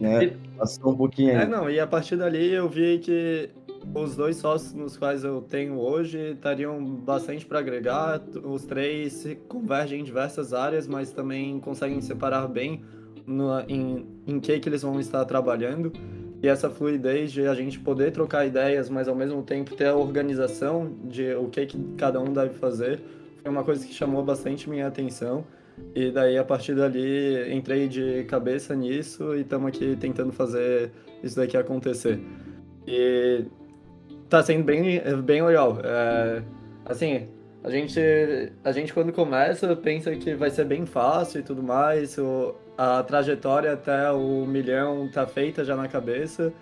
Né? 0.00 0.36
Passou 0.56 0.92
um 0.92 0.96
pouquinho 0.96 1.32
aí. 1.32 1.42
É, 1.42 1.46
não, 1.46 1.68
e 1.68 1.78
a 1.78 1.86
partir 1.86 2.16
dali 2.16 2.52
eu 2.52 2.66
vi 2.66 2.98
que 2.98 3.50
os 3.94 4.16
dois 4.16 4.36
sócios 4.36 4.72
nos 4.72 4.96
quais 4.96 5.22
eu 5.22 5.42
tenho 5.42 5.78
hoje 5.78 6.32
estariam 6.32 6.82
bastante 6.82 7.44
para 7.44 7.58
agregar. 7.58 8.22
Os 8.42 8.64
três 8.64 9.12
se 9.12 9.34
convergem 9.34 10.00
em 10.00 10.04
diversas 10.04 10.54
áreas, 10.54 10.86
mas 10.86 11.12
também 11.12 11.60
conseguem 11.60 12.00
separar 12.00 12.48
bem 12.48 12.82
no, 13.26 13.60
em, 13.68 14.06
em 14.26 14.40
que, 14.40 14.58
que 14.58 14.68
eles 14.68 14.82
vão 14.82 14.98
estar 15.00 15.24
trabalhando. 15.24 15.92
E 16.42 16.48
essa 16.48 16.68
fluidez 16.68 17.32
de 17.32 17.46
a 17.46 17.54
gente 17.54 17.80
poder 17.80 18.12
trocar 18.12 18.46
ideias, 18.46 18.90
mas 18.90 19.08
ao 19.08 19.14
mesmo 19.14 19.42
tempo 19.42 19.74
ter 19.74 19.86
a 19.86 19.96
organização 19.96 20.92
de 21.04 21.34
o 21.34 21.48
que, 21.48 21.64
que 21.64 21.78
cada 21.96 22.20
um 22.20 22.32
deve 22.32 22.54
fazer, 22.54 23.00
foi 23.42 23.50
uma 23.50 23.64
coisa 23.64 23.86
que 23.86 23.94
chamou 23.94 24.22
bastante 24.22 24.68
minha 24.68 24.86
atenção. 24.86 25.44
E 25.94 26.10
daí, 26.10 26.36
a 26.38 26.44
partir 26.44 26.74
dali, 26.74 27.52
entrei 27.52 27.88
de 27.88 28.24
cabeça 28.24 28.74
nisso 28.74 29.34
e 29.34 29.40
estamos 29.40 29.68
aqui 29.68 29.96
tentando 29.96 30.32
fazer 30.32 30.92
isso 31.22 31.36
daqui 31.36 31.56
acontecer. 31.56 32.20
E 32.86 33.44
tá 34.28 34.42
sendo 34.42 34.64
bem, 34.64 35.00
bem 35.24 35.42
legal. 35.42 35.78
É, 35.82 36.42
assim, 36.84 37.26
a 37.62 37.70
gente, 37.70 37.98
a 38.62 38.72
gente 38.72 38.92
quando 38.92 39.12
começa 39.12 39.74
pensa 39.74 40.14
que 40.14 40.34
vai 40.34 40.50
ser 40.50 40.66
bem 40.66 40.84
fácil 40.84 41.40
e 41.40 41.42
tudo 41.42 41.62
mais, 41.62 42.18
o, 42.18 42.54
a 42.76 43.02
trajetória 43.02 43.72
até 43.72 44.10
o 44.10 44.44
milhão 44.46 45.08
tá 45.08 45.26
feita 45.26 45.64
já 45.64 45.76
na 45.76 45.88
cabeça, 45.88 46.52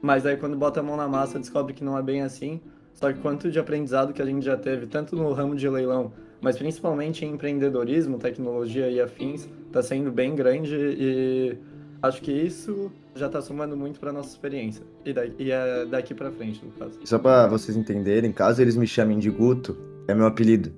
mas 0.00 0.24
aí 0.24 0.36
quando 0.36 0.56
bota 0.56 0.80
a 0.80 0.82
mão 0.82 0.96
na 0.96 1.08
massa 1.08 1.38
descobre 1.38 1.74
que 1.74 1.84
não 1.84 1.98
é 1.98 2.02
bem 2.02 2.22
assim. 2.22 2.60
Só 2.94 3.12
que 3.12 3.20
quanto 3.20 3.50
de 3.50 3.58
aprendizado 3.58 4.14
que 4.14 4.22
a 4.22 4.24
gente 4.24 4.44
já 4.44 4.56
teve, 4.56 4.86
tanto 4.86 5.14
no 5.14 5.30
ramo 5.32 5.54
de 5.54 5.68
leilão, 5.68 6.12
mas 6.40 6.56
principalmente 6.56 7.26
em 7.26 7.32
empreendedorismo, 7.32 8.18
tecnologia 8.18 8.88
e 8.88 9.00
afins, 9.00 9.46
tá 9.70 9.82
sendo 9.82 10.10
bem 10.10 10.34
grande 10.34 10.74
e 10.74 11.58
acho 12.02 12.22
que 12.22 12.32
isso 12.32 12.90
já 13.14 13.26
está 13.26 13.42
somando 13.42 13.76
muito 13.76 14.00
para 14.00 14.12
nossa 14.12 14.30
experiência. 14.30 14.82
E, 15.04 15.14
e 15.42 15.50
é 15.50 15.84
daqui 15.84 16.14
para 16.14 16.30
frente, 16.30 16.64
no 16.64 16.72
caso. 16.72 16.98
Só 17.04 17.18
para 17.18 17.46
vocês 17.48 17.76
entenderem, 17.76 18.32
caso 18.32 18.62
eles 18.62 18.76
me 18.76 18.86
chamem 18.86 19.18
de 19.18 19.30
Guto, 19.30 19.76
é 20.08 20.14
meu 20.14 20.26
apelido. 20.26 20.72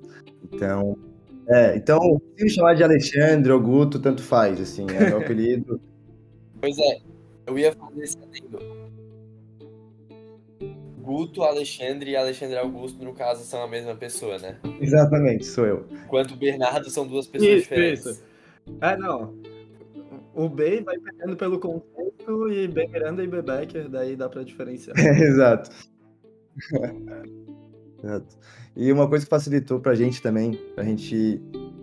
Então, 0.51 0.97
é, 1.49 1.75
então, 1.75 1.99
se 2.37 2.43
me 2.43 2.49
chamar 2.49 2.75
de 2.75 2.83
Alexandre 2.83 3.51
ou 3.51 3.59
Guto, 3.59 3.99
tanto 3.99 4.21
faz, 4.21 4.61
assim, 4.61 4.85
é 4.89 5.09
meu 5.09 5.17
apelido. 5.21 5.81
Pois 6.61 6.77
é, 6.77 6.99
eu 7.47 7.57
ia 7.57 7.73
fazer 7.73 8.03
esse 8.03 8.17
adendo. 8.17 8.59
Guto, 11.01 11.41
Alexandre 11.41 12.11
e 12.11 12.15
Alexandre 12.15 12.55
Augusto, 12.55 13.03
no 13.03 13.13
caso, 13.13 13.43
são 13.43 13.63
a 13.63 13.67
mesma 13.67 13.95
pessoa, 13.95 14.37
né? 14.37 14.59
Exatamente, 14.79 15.43
sou 15.43 15.65
eu. 15.65 15.87
Enquanto 16.05 16.35
Bernardo 16.35 16.87
são 16.91 17.07
duas 17.07 17.25
pessoas 17.25 17.51
isso, 17.51 17.61
diferentes. 17.63 18.05
Isso. 18.05 18.23
É, 18.79 18.95
não. 18.95 19.33
O 20.35 20.47
B 20.47 20.81
vai 20.81 20.99
pegando 20.99 21.35
pelo 21.35 21.59
contexto 21.59 22.51
e 22.51 22.67
B 22.67 22.87
Miranda 22.87 23.23
e 23.23 23.27
B 23.27 23.41
Becker, 23.41 23.89
daí 23.89 24.15
dá 24.15 24.29
pra 24.29 24.43
diferenciar. 24.43 24.95
É, 24.99 25.09
exato. 25.25 25.71
exato. 28.03 28.37
E 28.75 28.91
uma 28.91 29.07
coisa 29.07 29.25
que 29.25 29.29
facilitou 29.29 29.79
pra 29.79 29.95
gente 29.95 30.21
também, 30.21 30.59
pra 30.75 30.83
gente 30.83 31.41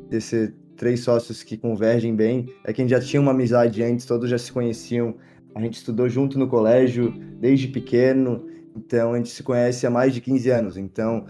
ter 0.09 0.55
três 0.77 1.01
sócios 1.01 1.43
que 1.43 1.57
convergem 1.57 2.15
bem, 2.15 2.47
é 2.65 2.73
que 2.73 2.81
a 2.81 2.85
gente 2.85 2.91
já 2.91 3.01
tinha 3.01 3.21
uma 3.21 3.33
amizade 3.33 3.83
antes, 3.83 4.07
todos 4.07 4.29
já 4.29 4.39
se 4.39 4.53
conheciam, 4.53 5.15
a 5.55 5.61
gente 5.61 5.75
estudou 5.75 6.09
junto 6.09 6.39
no 6.39 6.49
colégio 6.49 7.13
desde 7.41 7.69
pequeno, 7.69 8.47
então 8.77 9.15
a 9.15 9.17
gente 9.17 9.31
se 9.31 9.43
conhece 9.43 9.87
há 9.87 9.91
mais 9.91 10.13
de 10.13 10.21
15 10.21 10.51
anos. 10.51 10.77
Então, 10.77 11.25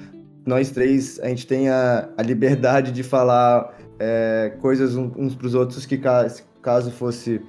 nós 0.44 0.70
três, 0.70 1.20
a 1.20 1.28
gente 1.28 1.46
tem 1.46 1.68
a, 1.68 2.08
a 2.16 2.22
liberdade 2.22 2.90
de 2.90 3.02
falar 3.02 3.76
é, 3.98 4.56
coisas 4.60 4.96
uns 4.96 5.34
para 5.34 5.46
os 5.46 5.54
outros 5.54 5.86
que, 5.86 5.98
caso 5.98 6.90
fosse 6.90 7.40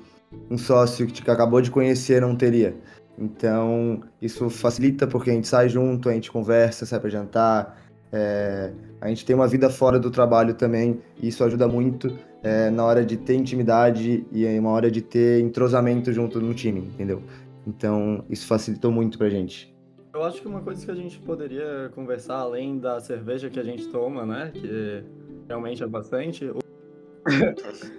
um 0.49 0.57
sócio 0.57 1.07
que 1.07 1.29
acabou 1.29 1.61
de 1.61 1.71
conhecer, 1.71 2.21
não 2.21 2.35
teria. 2.35 2.75
Então, 3.17 4.01
isso 4.21 4.49
facilita 4.49 5.07
porque 5.07 5.31
a 5.31 5.33
gente 5.33 5.47
sai 5.47 5.67
junto, 5.67 6.07
a 6.07 6.13
gente 6.13 6.31
conversa, 6.31 6.85
sai 6.85 6.99
para 6.99 7.09
jantar, 7.09 7.81
é, 8.11 8.71
a 9.01 9.09
gente 9.09 9.25
tem 9.25 9.35
uma 9.35 9.47
vida 9.47 9.69
fora 9.69 9.99
do 9.99 10.11
trabalho 10.11 10.53
também, 10.53 11.01
e 11.21 11.27
isso 11.29 11.43
ajuda 11.43 11.67
muito 11.67 12.15
é, 12.43 12.69
na 12.69 12.85
hora 12.85 13.03
de 13.03 13.17
ter 13.17 13.33
intimidade 13.33 14.25
e 14.31 14.45
uma 14.59 14.69
hora 14.69 14.91
de 14.91 15.01
ter 15.01 15.41
entrosamento 15.41 16.13
junto 16.13 16.39
no 16.39 16.53
time, 16.53 16.81
entendeu? 16.81 17.21
Então, 17.65 18.23
isso 18.29 18.45
facilitou 18.47 18.91
muito 18.91 19.17
pra 19.17 19.29
gente. 19.29 19.75
Eu 20.13 20.23
acho 20.23 20.41
que 20.41 20.47
uma 20.47 20.61
coisa 20.61 20.85
que 20.85 20.91
a 20.91 20.95
gente 20.95 21.19
poderia 21.19 21.91
conversar, 21.93 22.37
além 22.37 22.79
da 22.79 22.99
cerveja 22.99 23.49
que 23.49 23.59
a 23.59 23.63
gente 23.63 23.87
toma, 23.87 24.25
né, 24.25 24.51
que 24.53 25.03
realmente 25.47 25.83
é 25.83 25.87
bastante, 25.87 26.49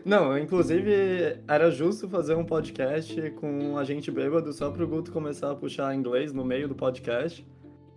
não, 0.04 0.38
inclusive 0.38 1.38
era 1.46 1.70
justo 1.70 2.08
fazer 2.08 2.34
um 2.34 2.44
podcast 2.44 3.30
com 3.32 3.76
a 3.76 3.84
gente 3.84 4.10
bêbado 4.10 4.52
só 4.52 4.70
pro 4.70 4.86
Guto 4.86 5.12
começar 5.12 5.50
a 5.50 5.54
puxar 5.54 5.94
inglês 5.94 6.32
no 6.32 6.44
meio 6.44 6.68
do 6.68 6.74
podcast. 6.74 7.46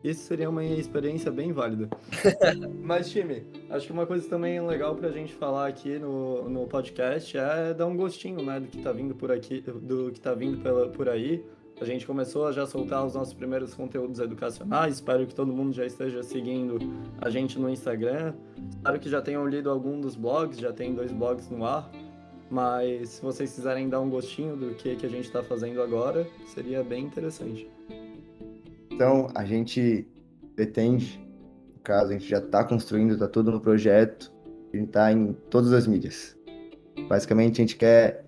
Isso 0.03 0.23
seria 0.23 0.49
uma 0.49 0.65
experiência 0.65 1.31
bem 1.31 1.53
válida. 1.53 1.87
Mas, 2.81 3.11
time, 3.11 3.43
acho 3.69 3.85
que 3.85 3.93
uma 3.93 4.07
coisa 4.07 4.27
também 4.27 4.59
legal 4.59 4.95
pra 4.95 5.09
gente 5.09 5.31
falar 5.33 5.67
aqui 5.67 5.99
no, 5.99 6.49
no 6.49 6.65
podcast 6.65 7.37
é 7.37 7.73
dar 7.73 7.85
um 7.85 7.95
gostinho, 7.95 8.41
né, 8.41 8.59
do 8.59 8.67
que 8.67 8.81
tá 8.81 8.91
vindo 8.91 9.13
por 9.13 9.31
aqui, 9.31 9.61
do 9.61 10.11
que 10.11 10.19
tá 10.19 10.33
vindo 10.33 10.57
pela, 10.57 10.89
por 10.89 11.07
aí. 11.07 11.45
A 11.81 11.83
gente 11.83 12.05
começou 12.05 12.45
a 12.45 12.51
já 12.51 12.63
soltar 12.67 13.03
os 13.03 13.15
nossos 13.15 13.33
primeiros 13.33 13.73
conteúdos 13.73 14.19
educacionais. 14.19 14.93
Espero 14.93 15.25
que 15.25 15.33
todo 15.33 15.51
mundo 15.51 15.73
já 15.73 15.83
esteja 15.83 16.21
seguindo 16.21 16.77
a 17.19 17.27
gente 17.27 17.57
no 17.57 17.67
Instagram. 17.67 18.35
Espero 18.69 18.99
que 18.99 19.09
já 19.09 19.19
tenham 19.19 19.47
lido 19.47 19.67
algum 19.67 19.99
dos 19.99 20.15
blogs, 20.15 20.59
já 20.59 20.71
tem 20.71 20.93
dois 20.93 21.11
blogs 21.11 21.49
no 21.49 21.65
ar. 21.65 21.91
Mas 22.51 23.09
se 23.09 23.21
vocês 23.23 23.55
quiserem 23.55 23.89
dar 23.89 23.99
um 23.99 24.11
gostinho 24.11 24.55
do 24.55 24.75
que, 24.75 24.95
que 24.95 25.07
a 25.07 25.09
gente 25.09 25.25
está 25.25 25.41
fazendo 25.41 25.81
agora, 25.81 26.27
seria 26.53 26.83
bem 26.83 27.03
interessante. 27.05 27.67
Então, 28.91 29.29
a 29.33 29.43
gente 29.43 30.07
pretende, 30.55 31.19
no 31.73 31.79
caso, 31.81 32.11
a 32.11 32.13
gente 32.13 32.29
já 32.29 32.37
está 32.37 32.63
construindo, 32.63 33.15
está 33.15 33.27
tudo 33.27 33.51
no 33.51 33.59
projeto, 33.59 34.31
a 34.71 34.77
gente 34.77 34.85
está 34.89 35.11
em 35.11 35.33
todas 35.49 35.73
as 35.73 35.87
mídias. 35.87 36.37
Basicamente, 37.09 37.59
a 37.59 37.63
gente 37.63 37.75
quer 37.75 38.23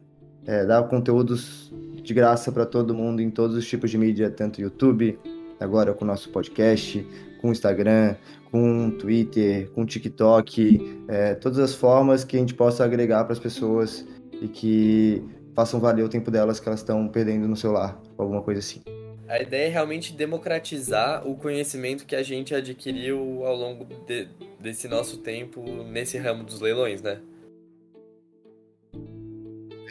é, 0.48 0.66
dar 0.66 0.82
conteúdos 0.90 1.72
de 2.04 2.14
graça 2.14 2.52
para 2.52 2.66
todo 2.66 2.94
mundo 2.94 3.22
em 3.22 3.32
todos 3.32 3.56
os 3.56 3.68
tipos 3.68 3.90
de 3.90 3.98
mídia, 3.98 4.30
tanto 4.30 4.62
YouTube, 4.62 5.18
agora 5.60 5.94
com 5.94 6.04
o 6.04 6.08
nosso 6.08 6.30
podcast, 6.30 7.06
com 7.42 7.50
o 7.50 7.52
Instagram, 7.52 8.16
com 8.52 8.88
o 8.88 8.92
Twitter, 8.92 9.70
com 9.72 9.82
o 9.84 9.86
TikTok, 9.86 11.04
é, 11.08 11.34
todas 11.36 11.60
as 11.60 11.74
formas 11.74 12.24
que 12.24 12.36
a 12.36 12.40
gente 12.40 12.54
possa 12.54 12.84
agregar 12.84 13.24
para 13.24 13.34
as 13.34 13.40
pessoas 13.40 14.06
e 14.42 14.48
que 14.48 15.24
façam 15.56 15.80
valer 15.80 16.04
o 16.04 16.10
tempo 16.10 16.30
delas 16.30 16.60
que 16.60 16.68
elas 16.68 16.82
estão 16.82 17.08
perdendo 17.08 17.48
no 17.48 17.56
celular, 17.56 18.00
alguma 18.18 18.42
coisa 18.42 18.60
assim. 18.60 18.82
A 19.28 19.42
ideia 19.42 19.68
é 19.68 19.70
realmente 19.70 20.14
democratizar 20.14 21.28
o 21.28 21.36
conhecimento 21.36 22.06
que 22.06 22.16
a 22.16 22.22
gente 22.22 22.54
adquiriu 22.54 23.46
ao 23.46 23.56
longo 23.56 23.86
de, 24.06 24.28
desse 24.60 24.88
nosso 24.88 25.18
tempo 25.18 25.64
nesse 25.86 26.18
ramo 26.18 26.44
dos 26.44 26.60
leilões, 26.60 27.02
né? 27.02 27.20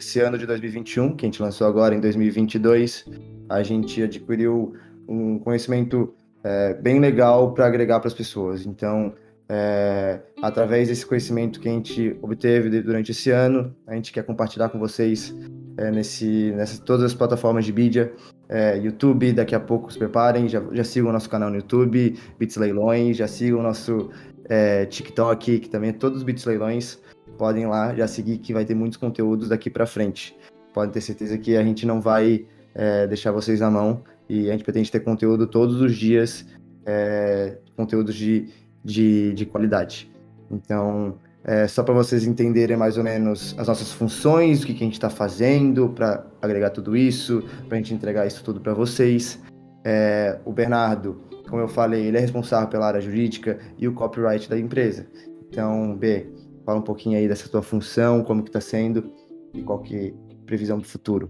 Esse 0.02 0.20
ano 0.20 0.36
de 0.36 0.46
2021, 0.46 1.16
que 1.16 1.24
a 1.24 1.28
gente 1.28 1.40
lançou 1.40 1.66
agora 1.66 1.94
em 1.94 2.00
2022, 2.00 3.06
a 3.48 3.62
gente 3.62 4.02
adquiriu 4.02 4.74
um 5.08 5.38
conhecimento 5.38 6.12
é, 6.42 6.74
bem 6.74 6.98
legal 6.98 7.54
para 7.54 7.66
agregar 7.66 8.00
para 8.00 8.08
as 8.08 8.14
pessoas. 8.14 8.66
Então, 8.66 9.14
é, 9.48 10.20
através 10.42 10.88
desse 10.88 11.06
conhecimento 11.06 11.60
que 11.60 11.68
a 11.68 11.72
gente 11.72 12.16
obteve 12.20 12.82
durante 12.82 13.12
esse 13.12 13.30
ano, 13.30 13.74
a 13.86 13.94
gente 13.94 14.12
quer 14.12 14.24
compartilhar 14.24 14.68
com 14.70 14.78
vocês 14.78 15.34
é, 15.76 15.90
nesse, 15.90 16.52
nessas 16.56 16.80
todas 16.80 17.04
as 17.04 17.14
plataformas 17.14 17.64
de 17.64 17.72
mídia, 17.72 18.12
é, 18.48 18.76
YouTube, 18.78 19.32
daqui 19.32 19.54
a 19.54 19.60
pouco 19.60 19.92
se 19.92 19.98
preparem, 19.98 20.48
já, 20.48 20.62
já 20.72 20.84
sigam 20.84 21.10
o 21.10 21.12
nosso 21.12 21.30
canal 21.30 21.48
no 21.48 21.56
YouTube, 21.56 22.18
Bits 22.38 22.56
Leilões, 22.56 23.16
já 23.16 23.28
sigam 23.28 23.60
o 23.60 23.62
nosso 23.62 24.10
é, 24.48 24.84
TikTok, 24.84 25.60
que 25.60 25.70
também 25.70 25.90
é 25.90 25.92
todos 25.92 26.22
Bits 26.22 26.44
Leilões 26.44 26.98
podem 27.38 27.66
lá 27.66 27.94
já 27.94 28.06
seguir 28.06 28.38
que 28.38 28.52
vai 28.52 28.64
ter 28.64 28.74
muitos 28.74 28.96
conteúdos 28.96 29.48
daqui 29.48 29.70
para 29.70 29.86
frente. 29.86 30.36
Podem 30.72 30.90
ter 30.90 31.00
certeza 31.00 31.36
que 31.38 31.56
a 31.56 31.62
gente 31.62 31.86
não 31.86 32.00
vai 32.00 32.46
é, 32.74 33.06
deixar 33.06 33.32
vocês 33.32 33.60
na 33.60 33.70
mão 33.70 34.02
e 34.28 34.48
a 34.48 34.52
gente 34.52 34.64
pretende 34.64 34.90
ter 34.90 35.00
conteúdo 35.00 35.46
todos 35.46 35.80
os 35.80 35.96
dias, 35.96 36.46
é, 36.86 37.58
conteúdos 37.76 38.14
de, 38.14 38.48
de, 38.84 39.32
de 39.34 39.46
qualidade. 39.46 40.10
Então, 40.50 41.18
é, 41.44 41.66
só 41.66 41.82
para 41.82 41.92
vocês 41.92 42.24
entenderem 42.24 42.76
mais 42.76 42.96
ou 42.96 43.04
menos 43.04 43.54
as 43.58 43.66
nossas 43.66 43.92
funções, 43.92 44.62
o 44.62 44.66
que, 44.66 44.74
que 44.74 44.82
a 44.82 44.86
gente 44.86 44.94
está 44.94 45.10
fazendo 45.10 45.88
para 45.88 46.24
agregar 46.40 46.70
tudo 46.70 46.96
isso, 46.96 47.42
para 47.68 47.76
a 47.76 47.80
gente 47.80 47.92
entregar 47.92 48.26
isso 48.26 48.44
tudo 48.44 48.60
para 48.60 48.72
vocês. 48.72 49.40
É, 49.84 50.38
o 50.44 50.52
Bernardo, 50.52 51.20
como 51.48 51.60
eu 51.60 51.68
falei, 51.68 52.06
ele 52.06 52.16
é 52.16 52.20
responsável 52.20 52.68
pela 52.68 52.86
área 52.86 53.00
jurídica 53.00 53.58
e 53.76 53.88
o 53.88 53.92
copyright 53.92 54.48
da 54.48 54.58
empresa. 54.58 55.06
Então, 55.48 55.96
B, 55.96 56.26
Fala 56.64 56.78
um 56.78 56.82
pouquinho 56.82 57.18
aí 57.18 57.26
dessa 57.26 57.48
tua 57.48 57.62
função, 57.62 58.22
como 58.22 58.42
que 58.42 58.48
está 58.48 58.60
sendo 58.60 59.12
e 59.52 59.62
qual 59.62 59.80
que 59.80 59.96
é 59.96 60.08
a 60.08 60.46
previsão 60.46 60.78
do 60.78 60.84
futuro. 60.84 61.28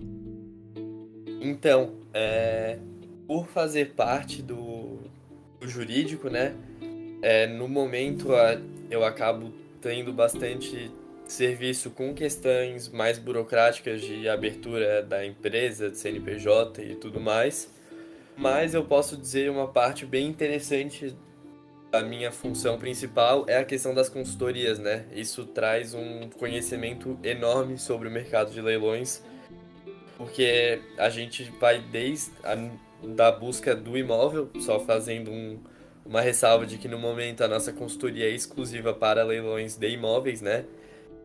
Então, 1.40 1.94
é, 2.12 2.78
por 3.26 3.46
fazer 3.46 3.94
parte 3.94 4.42
do, 4.42 4.98
do 5.60 5.66
jurídico, 5.66 6.28
né? 6.28 6.54
É, 7.22 7.46
no 7.46 7.68
momento 7.68 8.28
eu 8.90 9.04
acabo 9.04 9.52
tendo 9.80 10.12
bastante 10.12 10.90
serviço 11.26 11.90
com 11.90 12.12
questões 12.12 12.88
mais 12.88 13.18
burocráticas 13.18 14.00
de 14.02 14.28
abertura 14.28 15.02
da 15.02 15.24
empresa, 15.24 15.90
de 15.90 15.96
CNPJ 15.96 16.82
e 16.82 16.94
tudo 16.96 17.20
mais. 17.20 17.72
Mas 18.36 18.74
eu 18.74 18.84
posso 18.84 19.16
dizer 19.16 19.50
uma 19.50 19.68
parte 19.68 20.04
bem 20.04 20.26
interessante 20.26 21.16
da 21.92 22.02
minha 22.02 22.32
função 22.32 22.78
principal 22.78 23.44
é 23.46 23.58
a 23.58 23.64
questão 23.64 23.92
das 23.92 24.08
consultorias, 24.08 24.78
né? 24.78 25.04
Isso 25.12 25.44
traz 25.44 25.92
um 25.92 26.30
conhecimento 26.30 27.18
enorme 27.22 27.76
sobre 27.76 28.08
o 28.08 28.10
mercado 28.10 28.50
de 28.50 28.62
leilões, 28.62 29.22
porque 30.16 30.80
a 30.96 31.10
gente 31.10 31.44
vai 31.60 31.80
desde 31.80 32.32
a 32.42 32.56
da 33.04 33.30
busca 33.30 33.74
do 33.74 33.98
imóvel, 33.98 34.48
só 34.60 34.78
fazendo 34.80 35.30
um, 35.30 35.58
uma 36.06 36.20
ressalva 36.20 36.64
de 36.64 36.78
que 36.78 36.88
no 36.88 36.98
momento 36.98 37.42
a 37.42 37.48
nossa 37.48 37.72
consultoria 37.72 38.26
é 38.26 38.30
exclusiva 38.30 38.94
para 38.94 39.22
leilões 39.24 39.76
de 39.76 39.88
imóveis, 39.90 40.40
né? 40.40 40.64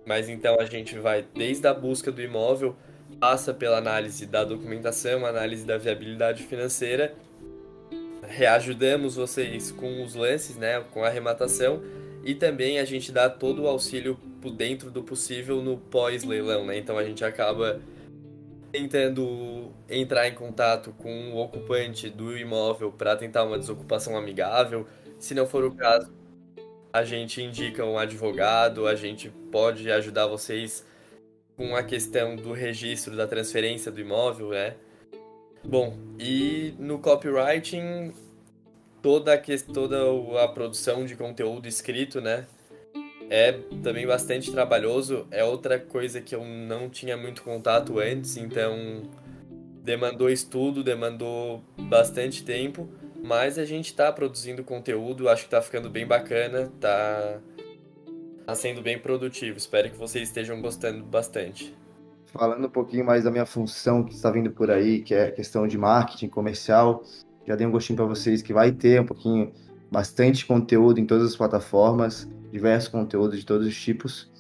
Mas 0.06 0.28
então 0.28 0.60
a 0.60 0.66
gente 0.66 0.98
vai 0.98 1.26
desde 1.36 1.68
a 1.68 1.74
busca 1.74 2.12
do 2.12 2.22
imóvel, 2.22 2.76
passa 3.20 3.54
pela 3.54 3.78
análise 3.78 4.26
da 4.26 4.44
documentação, 4.44 5.26
análise 5.26 5.66
da 5.66 5.78
viabilidade 5.78 6.44
financeira, 6.44 7.14
reajudamos 8.28 9.16
vocês 9.16 9.72
com 9.72 10.04
os 10.04 10.14
lances, 10.14 10.56
né, 10.56 10.82
com 10.92 11.04
a 11.04 11.08
arrematação 11.08 11.82
e 12.24 12.36
também 12.36 12.80
a 12.80 12.86
gente 12.86 13.12
dá 13.12 13.30
todo 13.30 13.64
o 13.64 13.68
auxílio 13.68 14.20
dentro 14.56 14.92
do 14.92 15.04
possível 15.04 15.62
no 15.62 15.78
pós-leilão, 15.78 16.66
né? 16.66 16.78
Então 16.78 16.98
a 16.98 17.04
gente 17.04 17.24
acaba 17.24 17.82
tentando 18.72 19.72
entrar 19.90 20.28
em 20.28 20.34
contato 20.34 20.94
com 20.98 21.32
o 21.32 21.38
ocupante 21.38 22.10
do 22.10 22.38
imóvel 22.38 22.92
para 22.92 23.16
tentar 23.16 23.44
uma 23.44 23.58
desocupação 23.58 24.18
amigável. 24.18 24.86
Se 25.20 25.34
não 25.34 25.48
for 25.48 25.64
o 25.64 25.72
caso, 25.72 26.12
a 26.92 27.04
gente 27.04 27.42
indica 27.42 27.86
um 27.86 27.98
advogado, 27.98 28.88
a 28.88 28.96
gente 28.96 29.30
pode 29.52 29.90
ajudar 29.92 30.28
vocês 30.28 30.86
com 31.56 31.76
a 31.76 31.84
questão 31.84 32.36
do 32.36 32.52
registro 32.52 33.16
da 33.16 33.26
transferência 33.26 33.92
do 33.92 34.00
imóvel, 34.00 34.50
né? 34.50 34.76
Bom, 35.68 35.98
e 36.18 36.74
no 36.80 37.00
copywriting 37.00 38.14
toda 39.02 39.34
a, 39.34 39.42
toda 39.74 40.44
a 40.44 40.48
produção 40.48 41.06
de 41.06 41.16
conteúdo 41.16 41.68
escrito, 41.68 42.20
né? 42.22 42.48
é 43.30 43.52
também 43.84 44.06
bastante 44.06 44.52
trabalhoso. 44.52 45.28
É 45.32 45.44
outra 45.44 45.80
coisa 45.80 46.22
que 46.22 46.34
eu 46.34 46.44
não 46.44 46.90
tinha 46.90 47.18
muito 47.18 47.44
contato 47.44 48.00
antes, 48.00 48.38
então 48.38 49.04
demandou 49.84 50.30
estudo, 50.30 50.84
demandou 50.84 51.64
bastante 51.78 52.44
tempo, 52.44 52.90
mas 53.24 53.58
a 53.58 53.66
gente 53.66 53.88
está 53.88 54.12
produzindo 54.12 54.64
conteúdo, 54.64 55.30
acho 55.30 55.44
que 55.44 55.48
está 55.48 55.62
ficando 55.62 55.90
bem 55.90 56.06
bacana, 56.06 56.72
está 56.74 57.40
tá 58.46 58.56
sendo 58.56 58.82
bem 58.82 58.98
produtivo. 58.98 59.58
Espero 59.58 59.90
que 59.90 59.98
vocês 59.98 60.28
estejam 60.28 60.62
gostando 60.62 61.04
bastante. 61.04 61.74
Falando 62.38 62.67
um 62.67 62.70
pouquinho 62.70 63.03
mais 63.03 63.24
da 63.24 63.32
minha 63.32 63.48
função 63.48 64.03
que 64.03 64.13
está 64.13 64.29
vindo 64.29 64.51
por 64.51 64.70
aí, 64.70 65.00
que 65.00 65.15
é 65.15 65.32
questão 65.32 65.67
de 65.67 65.75
marketing 65.75 66.27
comercial, 66.27 67.01
já 67.48 67.56
dei 67.56 67.65
um 67.65 67.72
gostinho 67.72 67.98
para 67.98 68.06
vocês 68.06 68.44
que 68.44 68.53
vai 68.53 68.72
ter 68.72 69.01
um 69.01 69.06
pouquinho, 69.06 69.51
bastante 69.91 70.46
conteúdo 70.46 71.00
em 71.00 71.06
todas 71.06 71.25
as 71.25 71.36
plataformas 71.36 72.29
diversos 72.51 72.89
conteúdos 72.89 73.39
de 73.39 73.46
todos 73.46 73.65
os 73.65 73.75
tipos. 73.75 74.32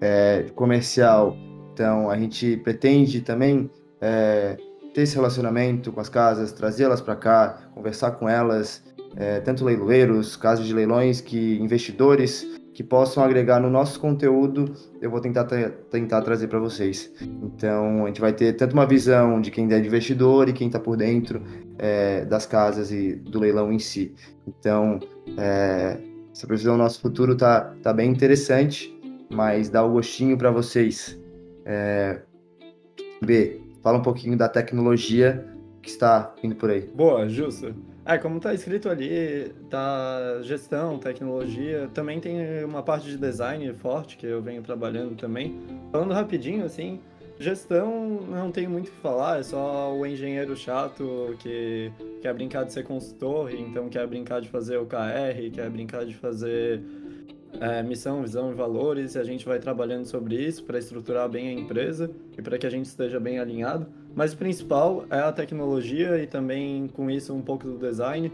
É, 0.00 0.46
comercial, 0.54 1.36
então 1.72 2.10
a 2.10 2.18
gente 2.18 2.56
pretende 2.58 3.20
também 3.20 3.70
é, 4.00 4.56
ter 4.92 5.02
esse 5.02 5.14
relacionamento 5.14 5.92
com 5.92 6.00
as 6.00 6.08
casas, 6.08 6.52
trazê-las 6.52 7.00
para 7.00 7.14
cá, 7.14 7.70
conversar 7.74 8.10
com 8.12 8.28
elas, 8.28 8.82
é, 9.14 9.40
tanto 9.40 9.64
leiloeiros, 9.64 10.36
casos 10.36 10.66
de 10.66 10.74
leilões, 10.74 11.20
que 11.20 11.58
investidores 11.60 12.46
que 12.76 12.84
possam 12.84 13.24
agregar 13.24 13.58
no 13.58 13.70
nosso 13.70 13.98
conteúdo, 13.98 14.70
eu 15.00 15.10
vou 15.10 15.18
tentar, 15.18 15.46
tentar 15.90 16.20
trazer 16.20 16.46
para 16.46 16.58
vocês. 16.58 17.10
Então, 17.22 18.04
a 18.04 18.08
gente 18.08 18.20
vai 18.20 18.34
ter 18.34 18.52
tanto 18.52 18.74
uma 18.74 18.84
visão 18.84 19.40
de 19.40 19.50
quem 19.50 19.72
é 19.72 19.78
investidor 19.78 20.46
e 20.46 20.52
quem 20.52 20.66
está 20.66 20.78
por 20.78 20.94
dentro 20.94 21.42
é, 21.78 22.26
das 22.26 22.44
casas 22.44 22.92
e 22.92 23.14
do 23.16 23.40
leilão 23.40 23.72
em 23.72 23.78
si. 23.78 24.14
Então, 24.46 25.00
é, 25.38 25.96
essa 26.30 26.46
previsão 26.46 26.76
do 26.76 26.82
nosso 26.82 27.00
futuro 27.00 27.34
tá, 27.34 27.74
tá 27.82 27.94
bem 27.94 28.10
interessante, 28.10 28.94
mas 29.30 29.70
dá 29.70 29.82
o 29.82 29.88
um 29.88 29.92
gostinho 29.94 30.36
para 30.36 30.50
vocês. 30.50 31.18
É... 31.64 32.20
B, 33.24 33.58
fala 33.82 33.96
um 33.96 34.02
pouquinho 34.02 34.36
da 34.36 34.50
tecnologia 34.50 35.46
que 35.80 35.88
está 35.88 36.34
indo 36.44 36.54
por 36.56 36.68
aí. 36.68 36.82
Boa, 36.94 37.26
justo. 37.26 37.74
É, 38.06 38.16
como 38.18 38.38
tá 38.38 38.54
escrito 38.54 38.88
ali, 38.88 39.52
tá 39.68 40.40
gestão, 40.42 40.96
tecnologia, 40.96 41.90
também 41.92 42.20
tem 42.20 42.64
uma 42.64 42.82
parte 42.82 43.08
de 43.08 43.16
design 43.16 43.72
forte 43.74 44.16
que 44.16 44.24
eu 44.26 44.40
venho 44.40 44.62
trabalhando 44.62 45.16
também. 45.16 45.60
Falando 45.90 46.12
rapidinho, 46.14 46.64
assim, 46.64 47.00
Gestão, 47.38 48.22
não 48.30 48.50
tenho 48.50 48.70
muito 48.70 48.88
o 48.88 48.90
que 48.90 48.96
falar, 48.98 49.40
é 49.40 49.42
só 49.42 49.94
o 49.94 50.06
engenheiro 50.06 50.56
chato 50.56 51.36
que 51.38 51.92
quer 52.22 52.32
brincar 52.32 52.64
de 52.64 52.72
ser 52.72 52.82
consultor, 52.82 53.52
então 53.52 53.90
quer 53.90 54.06
brincar 54.06 54.40
de 54.40 54.48
fazer 54.48 54.78
OKR, 54.78 55.50
quer 55.52 55.68
brincar 55.68 56.06
de 56.06 56.14
fazer 56.14 56.82
é, 57.60 57.82
missão, 57.82 58.22
visão 58.22 58.50
e 58.50 58.54
valores, 58.54 59.16
e 59.16 59.18
a 59.18 59.24
gente 59.24 59.44
vai 59.44 59.58
trabalhando 59.58 60.06
sobre 60.06 60.34
isso 60.36 60.64
para 60.64 60.78
estruturar 60.78 61.28
bem 61.28 61.48
a 61.48 61.52
empresa 61.52 62.10
e 62.38 62.40
para 62.40 62.56
que 62.56 62.66
a 62.66 62.70
gente 62.70 62.86
esteja 62.86 63.20
bem 63.20 63.38
alinhado. 63.38 63.86
Mas 64.16 64.32
o 64.32 64.36
principal 64.38 65.04
é 65.10 65.20
a 65.20 65.30
tecnologia 65.30 66.18
e 66.18 66.26
também 66.26 66.88
com 66.88 67.10
isso 67.10 67.34
um 67.34 67.42
pouco 67.42 67.68
do 67.68 67.78
design. 67.78 68.32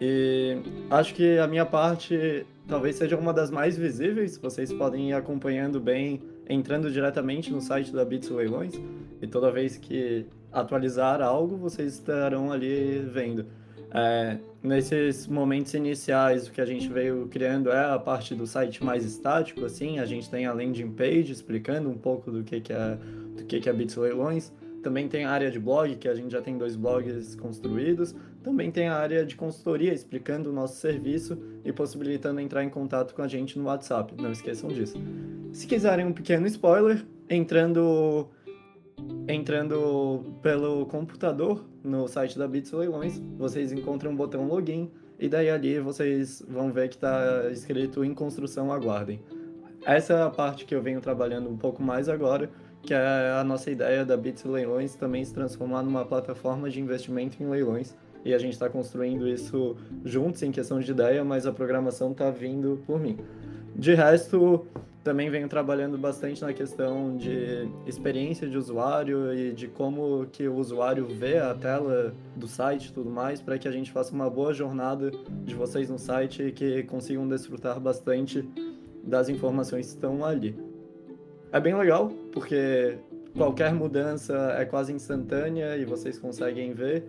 E 0.00 0.58
acho 0.88 1.12
que 1.12 1.38
a 1.38 1.48
minha 1.48 1.66
parte 1.66 2.46
talvez 2.68 2.96
seja 2.96 3.16
uma 3.16 3.32
das 3.32 3.50
mais 3.50 3.76
visíveis, 3.76 4.38
vocês 4.38 4.72
podem 4.72 5.10
ir 5.10 5.14
acompanhando 5.14 5.80
bem 5.80 6.22
entrando 6.48 6.90
diretamente 6.90 7.50
no 7.50 7.60
site 7.60 7.92
da 7.92 8.04
Bits 8.04 8.30
Leilões 8.30 8.80
e 9.20 9.26
toda 9.26 9.50
vez 9.50 9.76
que 9.76 10.24
atualizar 10.52 11.20
algo, 11.20 11.56
vocês 11.56 11.94
estarão 11.94 12.52
ali 12.52 13.00
vendo. 13.12 13.46
É, 13.90 14.38
nesses 14.62 15.26
momentos 15.26 15.74
iniciais, 15.74 16.46
o 16.46 16.52
que 16.52 16.60
a 16.60 16.66
gente 16.66 16.88
veio 16.88 17.26
criando 17.28 17.70
é 17.70 17.92
a 17.92 17.98
parte 17.98 18.34
do 18.34 18.46
site 18.46 18.84
mais 18.84 19.04
estático, 19.04 19.64
assim, 19.64 19.98
a 19.98 20.04
gente 20.04 20.30
tem 20.30 20.46
a 20.46 20.52
landing 20.52 20.92
page 20.92 21.32
explicando 21.32 21.88
um 21.88 21.96
pouco 21.96 22.30
do 22.30 22.44
que, 22.44 22.60
que 22.60 22.72
é 22.72 22.98
do 23.36 23.44
que, 23.44 23.60
que 23.60 23.68
é 23.68 23.72
Bits 23.72 23.96
Leilões. 23.96 24.52
Também 24.88 25.06
tem 25.06 25.26
a 25.26 25.30
área 25.30 25.50
de 25.50 25.58
blog, 25.58 25.96
que 25.96 26.08
a 26.08 26.14
gente 26.14 26.32
já 26.32 26.40
tem 26.40 26.56
dois 26.56 26.74
blogs 26.74 27.34
construídos. 27.34 28.14
Também 28.42 28.70
tem 28.70 28.88
a 28.88 28.96
área 28.96 29.22
de 29.22 29.36
consultoria, 29.36 29.92
explicando 29.92 30.48
o 30.48 30.52
nosso 30.52 30.76
serviço 30.76 31.38
e 31.62 31.70
possibilitando 31.70 32.40
entrar 32.40 32.64
em 32.64 32.70
contato 32.70 33.14
com 33.14 33.20
a 33.20 33.28
gente 33.28 33.58
no 33.58 33.66
WhatsApp. 33.66 34.14
Não 34.16 34.32
esqueçam 34.32 34.70
disso. 34.70 34.96
Se 35.52 35.66
quiserem 35.66 36.06
um 36.06 36.12
pequeno 36.14 36.46
spoiler, 36.46 37.04
entrando 37.28 38.30
entrando 39.28 40.24
pelo 40.40 40.86
computador 40.86 41.62
no 41.84 42.08
site 42.08 42.38
da 42.38 42.48
Bits 42.48 42.72
Leilões, 42.72 43.20
vocês 43.36 43.72
encontram 43.72 44.12
um 44.12 44.16
botão 44.16 44.48
login 44.48 44.90
e 45.18 45.28
daí 45.28 45.50
ali 45.50 45.78
vocês 45.80 46.42
vão 46.48 46.72
ver 46.72 46.88
que 46.88 46.94
está 46.94 47.50
escrito 47.52 48.02
em 48.02 48.14
construção 48.14 48.72
aguardem. 48.72 49.20
Essa 49.84 50.14
é 50.14 50.22
a 50.22 50.30
parte 50.30 50.64
que 50.64 50.74
eu 50.74 50.82
venho 50.82 51.00
trabalhando 51.00 51.48
um 51.48 51.58
pouco 51.58 51.82
mais 51.82 52.08
agora, 52.08 52.50
que 52.88 52.94
é 52.94 53.38
a 53.38 53.44
nossa 53.44 53.70
ideia 53.70 54.02
da 54.02 54.16
Bits 54.16 54.44
Leilões 54.44 54.94
também 54.94 55.22
se 55.22 55.34
transformar 55.34 55.82
numa 55.82 56.06
plataforma 56.06 56.70
de 56.70 56.80
investimento 56.80 57.36
em 57.42 57.46
leilões. 57.46 57.94
E 58.24 58.32
a 58.32 58.38
gente 58.38 58.54
está 58.54 58.66
construindo 58.66 59.28
isso 59.28 59.76
juntos 60.06 60.42
em 60.42 60.50
questão 60.50 60.80
de 60.80 60.90
ideia, 60.90 61.22
mas 61.22 61.46
a 61.46 61.52
programação 61.52 62.12
está 62.12 62.30
vindo 62.30 62.82
por 62.86 62.98
mim. 62.98 63.18
De 63.76 63.92
resto, 63.92 64.66
também 65.04 65.28
venho 65.28 65.50
trabalhando 65.50 65.98
bastante 65.98 66.40
na 66.40 66.54
questão 66.54 67.14
de 67.14 67.68
experiência 67.86 68.48
de 68.48 68.56
usuário 68.56 69.34
e 69.34 69.52
de 69.52 69.68
como 69.68 70.24
que 70.32 70.48
o 70.48 70.54
usuário 70.54 71.06
vê 71.06 71.36
a 71.36 71.52
tela 71.54 72.14
do 72.34 72.48
site 72.48 72.86
e 72.86 72.92
tudo 72.94 73.10
mais, 73.10 73.42
para 73.42 73.58
que 73.58 73.68
a 73.68 73.70
gente 73.70 73.92
faça 73.92 74.14
uma 74.14 74.30
boa 74.30 74.54
jornada 74.54 75.10
de 75.44 75.54
vocês 75.54 75.90
no 75.90 75.98
site 75.98 76.42
e 76.42 76.52
que 76.52 76.84
consigam 76.84 77.28
desfrutar 77.28 77.78
bastante 77.78 78.48
das 79.04 79.28
informações 79.28 79.88
que 79.88 79.92
estão 79.92 80.24
ali. 80.24 80.56
É 81.50 81.58
bem 81.58 81.74
legal, 81.74 82.12
porque 82.38 82.98
qualquer 83.36 83.74
mudança 83.74 84.54
é 84.56 84.64
quase 84.64 84.92
instantânea 84.92 85.76
e 85.76 85.84
vocês 85.84 86.20
conseguem 86.20 86.72
ver. 86.72 87.02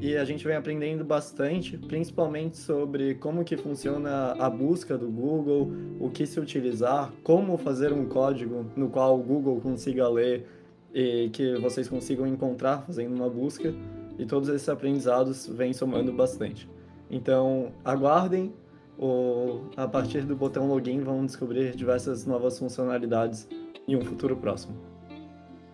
E 0.00 0.16
a 0.16 0.24
gente 0.24 0.42
vem 0.42 0.56
aprendendo 0.56 1.04
bastante, 1.04 1.76
principalmente 1.76 2.56
sobre 2.56 3.14
como 3.16 3.44
que 3.44 3.58
funciona 3.58 4.32
a 4.38 4.48
busca 4.48 4.96
do 4.96 5.06
Google, 5.10 5.70
o 6.00 6.08
que 6.08 6.24
se 6.24 6.40
utilizar, 6.40 7.12
como 7.22 7.58
fazer 7.58 7.92
um 7.92 8.06
código 8.06 8.64
no 8.74 8.88
qual 8.88 9.20
o 9.20 9.22
Google 9.22 9.60
consiga 9.60 10.08
ler 10.08 10.46
e 10.94 11.28
que 11.30 11.56
vocês 11.56 11.86
consigam 11.86 12.26
encontrar 12.26 12.78
fazendo 12.86 13.14
uma 13.14 13.28
busca. 13.28 13.74
E 14.18 14.24
todos 14.24 14.48
esses 14.48 14.68
aprendizados 14.68 15.46
vêm 15.46 15.74
somando 15.74 16.10
bastante. 16.10 16.66
Então, 17.10 17.70
aguardem, 17.84 18.50
o, 18.98 19.60
a 19.76 19.86
partir 19.86 20.22
do 20.22 20.34
botão 20.34 20.68
login 20.68 21.00
vão 21.00 21.26
descobrir 21.26 21.76
diversas 21.76 22.24
novas 22.24 22.58
funcionalidades 22.58 23.46
em 23.86 23.96
um 23.96 24.00
futuro 24.02 24.36
próximo. 24.36 24.74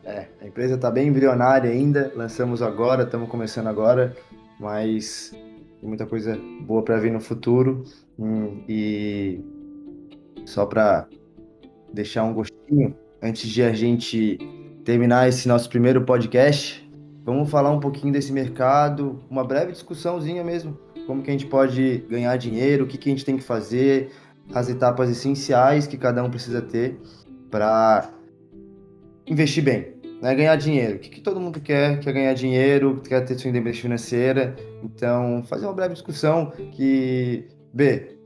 É, 0.05 0.29
a 0.41 0.47
empresa 0.47 0.77
está 0.77 0.91
bem 0.91 1.09
embrionária 1.09 1.71
ainda, 1.71 2.13
lançamos 2.15 2.63
agora, 2.63 3.03
estamos 3.03 3.29
começando 3.29 3.67
agora, 3.67 4.17
mas 4.59 5.33
tem 5.81 5.89
muita 5.89 6.07
coisa 6.07 6.39
boa 6.63 6.83
para 6.83 6.97
vir 6.99 7.13
no 7.13 7.21
futuro. 7.21 7.83
Hum, 8.19 8.63
e 8.69 9.41
só 10.45 10.65
para 10.65 11.09
deixar 11.93 12.23
um 12.25 12.33
gostinho 12.33 12.97
antes 13.21 13.49
de 13.51 13.63
a 13.63 13.73
gente 13.73 14.39
terminar 14.85 15.29
esse 15.29 15.49
nosso 15.49 15.69
primeiro 15.69 16.03
podcast. 16.03 16.89
Vamos 17.25 17.51
falar 17.51 17.73
um 17.73 17.81
pouquinho 17.81 18.13
desse 18.13 18.33
mercado, 18.33 19.21
uma 19.29 19.43
breve 19.43 19.73
discussãozinha 19.73 20.45
mesmo, 20.45 20.79
como 21.09 21.23
que 21.23 21.31
a 21.31 21.33
gente 21.33 21.47
pode 21.47 22.05
ganhar 22.09 22.37
dinheiro, 22.37 22.85
o 22.85 22.87
que, 22.87 22.97
que 22.97 23.09
a 23.09 23.13
gente 23.13 23.25
tem 23.25 23.37
que 23.37 23.43
fazer, 23.43 24.13
as 24.55 24.69
etapas 24.69 25.11
essenciais 25.11 25.89
que 25.89 25.97
cada 25.97 26.23
um 26.23 26.31
precisa 26.31 26.63
ter 26.63 27.01
para 27.57 28.11
investir 29.27 29.65
bem, 29.65 29.95
né? 30.21 30.35
ganhar 30.35 30.57
dinheiro. 30.57 30.97
O 30.97 30.99
que, 30.99 31.09
que, 31.09 31.21
todo 31.23 31.41
mundo 31.41 31.59
quer? 31.59 32.01
Quer 32.01 32.13
ganhar 32.13 32.35
dinheiro, 32.35 33.01
quer 33.01 33.23
ter 33.25 33.39
sua 33.39 33.49
independência 33.49 33.81
financeira. 33.81 34.55
Então, 34.83 35.43
fazer 35.49 35.65
uma 35.65 35.73
breve 35.73 35.95
discussão 35.95 36.53
que... 36.73 37.49
B, 37.73 38.19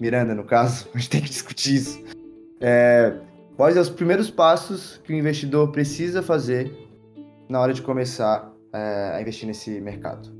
Miranda, 0.00 0.34
no 0.34 0.44
caso, 0.44 0.88
a 0.94 0.98
gente 0.98 1.10
tem 1.10 1.20
que 1.20 1.28
discutir 1.28 1.74
isso. 1.74 2.02
É, 2.58 3.18
quais 3.54 3.74
são 3.74 3.82
os 3.82 3.90
primeiros 3.90 4.30
passos 4.30 4.98
que 5.04 5.12
o 5.12 5.16
investidor 5.16 5.70
precisa 5.70 6.22
fazer 6.22 6.72
na 7.50 7.60
hora 7.60 7.74
de 7.74 7.82
começar 7.82 8.50
é, 8.72 9.12
a 9.16 9.20
investir 9.20 9.46
nesse 9.46 9.78
mercado? 9.78 10.30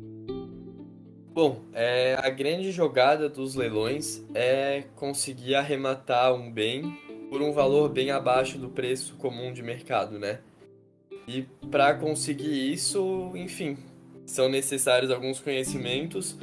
Bom, 1.35 1.61
é, 1.75 2.17
a 2.19 2.31
grande 2.31 2.73
jogada 2.73 3.29
dos 3.29 3.55
leilões 3.55 4.23
é 4.35 4.85
conseguir 4.97 5.57
arrematar 5.57 6.33
um 6.35 6.51
bem 6.51 7.10
por 7.31 7.41
um 7.41 7.53
valor 7.53 7.89
bem 7.89 8.11
abaixo 8.11 8.59
do 8.59 8.69
preço 8.69 9.15
comum 9.15 9.53
de 9.53 9.63
mercado, 9.63 10.19
né? 10.19 10.41
E 11.29 11.43
para 11.71 11.95
conseguir 11.95 12.73
isso, 12.73 13.31
enfim, 13.37 13.79
são 14.27 14.49
necessários 14.49 15.13
alguns 15.13 15.39
conhecimentos. 15.39 16.37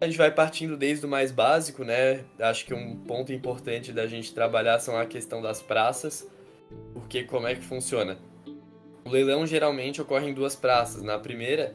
A 0.00 0.04
gente 0.04 0.18
vai 0.18 0.30
partindo 0.30 0.76
desde 0.76 1.06
o 1.06 1.08
mais 1.08 1.32
básico, 1.32 1.82
né? 1.82 2.26
Acho 2.38 2.66
que 2.66 2.74
um 2.74 2.94
ponto 2.94 3.32
importante 3.32 3.90
da 3.90 4.06
gente 4.06 4.34
trabalhar 4.34 4.78
são 4.80 4.98
a 4.98 5.06
questão 5.06 5.40
das 5.40 5.62
praças, 5.62 6.28
porque 6.92 7.24
como 7.24 7.46
é 7.46 7.54
que 7.54 7.64
funciona? 7.64 8.18
O 9.06 9.08
leilão 9.08 9.46
geralmente 9.46 10.02
ocorre 10.02 10.28
em 10.28 10.34
duas 10.34 10.54
praças. 10.54 11.02
Na 11.02 11.18
primeira, 11.18 11.74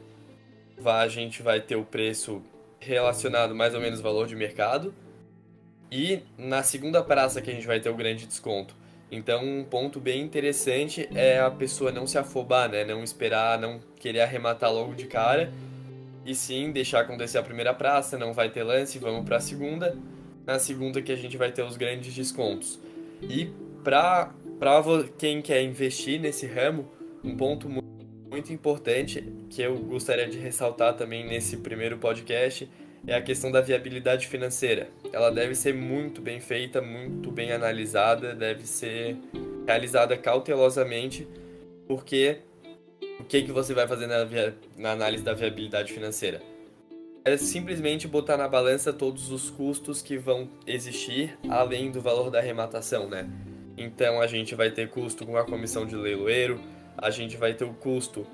a 0.84 1.08
gente 1.08 1.42
vai 1.42 1.60
ter 1.60 1.74
o 1.74 1.84
preço 1.84 2.40
relacionado 2.78 3.52
mais 3.52 3.74
ou 3.74 3.80
menos 3.80 3.98
ao 3.98 4.04
valor 4.04 4.28
de 4.28 4.36
mercado. 4.36 4.94
E 5.90 6.22
na 6.36 6.62
segunda 6.62 7.02
praça 7.02 7.40
que 7.40 7.50
a 7.50 7.54
gente 7.54 7.66
vai 7.66 7.80
ter 7.80 7.90
o 7.90 7.94
grande 7.94 8.26
desconto. 8.26 8.74
Então, 9.10 9.44
um 9.44 9.64
ponto 9.64 10.00
bem 10.00 10.22
interessante 10.22 11.08
é 11.14 11.38
a 11.38 11.50
pessoa 11.50 11.92
não 11.92 12.06
se 12.06 12.18
afobar, 12.18 12.68
né? 12.68 12.84
Não 12.84 13.04
esperar, 13.04 13.58
não 13.58 13.78
querer 14.00 14.22
arrematar 14.22 14.72
logo 14.72 14.94
de 14.94 15.06
cara. 15.06 15.52
E 16.26 16.34
sim 16.34 16.72
deixar 16.72 17.00
acontecer 17.00 17.38
a 17.38 17.42
primeira 17.42 17.72
praça, 17.74 18.18
não 18.18 18.32
vai 18.32 18.48
ter 18.48 18.62
lance, 18.62 18.98
vamos 18.98 19.24
para 19.24 19.36
a 19.36 19.40
segunda. 19.40 19.96
Na 20.46 20.58
segunda 20.58 21.00
que 21.00 21.12
a 21.12 21.16
gente 21.16 21.36
vai 21.36 21.52
ter 21.52 21.62
os 21.62 21.76
grandes 21.76 22.14
descontos. 22.14 22.78
E 23.22 23.52
para 23.84 24.32
quem 25.18 25.40
quer 25.40 25.62
investir 25.62 26.20
nesse 26.20 26.46
ramo, 26.46 26.90
um 27.22 27.36
ponto 27.36 27.68
muito 27.68 28.52
importante 28.52 29.22
que 29.48 29.62
eu 29.62 29.76
gostaria 29.76 30.26
de 30.26 30.38
ressaltar 30.38 30.94
também 30.94 31.26
nesse 31.26 31.58
primeiro 31.58 31.98
podcast 31.98 32.68
é 33.06 33.14
a 33.14 33.22
questão 33.22 33.50
da 33.50 33.60
viabilidade 33.60 34.26
financeira. 34.26 34.88
Ela 35.12 35.30
deve 35.30 35.54
ser 35.54 35.74
muito 35.74 36.20
bem 36.20 36.40
feita, 36.40 36.80
muito 36.80 37.30
bem 37.30 37.52
analisada, 37.52 38.34
deve 38.34 38.66
ser 38.66 39.16
realizada 39.66 40.16
cautelosamente, 40.16 41.26
porque 41.86 42.38
o 43.20 43.24
que, 43.24 43.42
que 43.42 43.52
você 43.52 43.74
vai 43.74 43.86
fazer 43.86 44.06
na, 44.06 44.24
via... 44.24 44.54
na 44.76 44.92
análise 44.92 45.22
da 45.22 45.34
viabilidade 45.34 45.92
financeira? 45.92 46.42
É 47.24 47.36
simplesmente 47.36 48.06
botar 48.06 48.36
na 48.36 48.46
balança 48.46 48.92
todos 48.92 49.30
os 49.30 49.48
custos 49.48 50.02
que 50.02 50.18
vão 50.18 50.48
existir 50.66 51.38
além 51.48 51.90
do 51.90 52.00
valor 52.00 52.30
da 52.30 52.38
arrematação, 52.38 53.08
né? 53.08 53.28
Então 53.76 54.20
a 54.20 54.26
gente 54.26 54.54
vai 54.54 54.70
ter 54.70 54.90
custo 54.90 55.24
com 55.24 55.36
a 55.36 55.44
comissão 55.44 55.86
de 55.86 55.96
leiloeiro, 55.96 56.60
a 56.96 57.10
gente 57.10 57.36
vai 57.36 57.54
ter 57.54 57.64
o 57.64 57.72
custo 57.72 58.26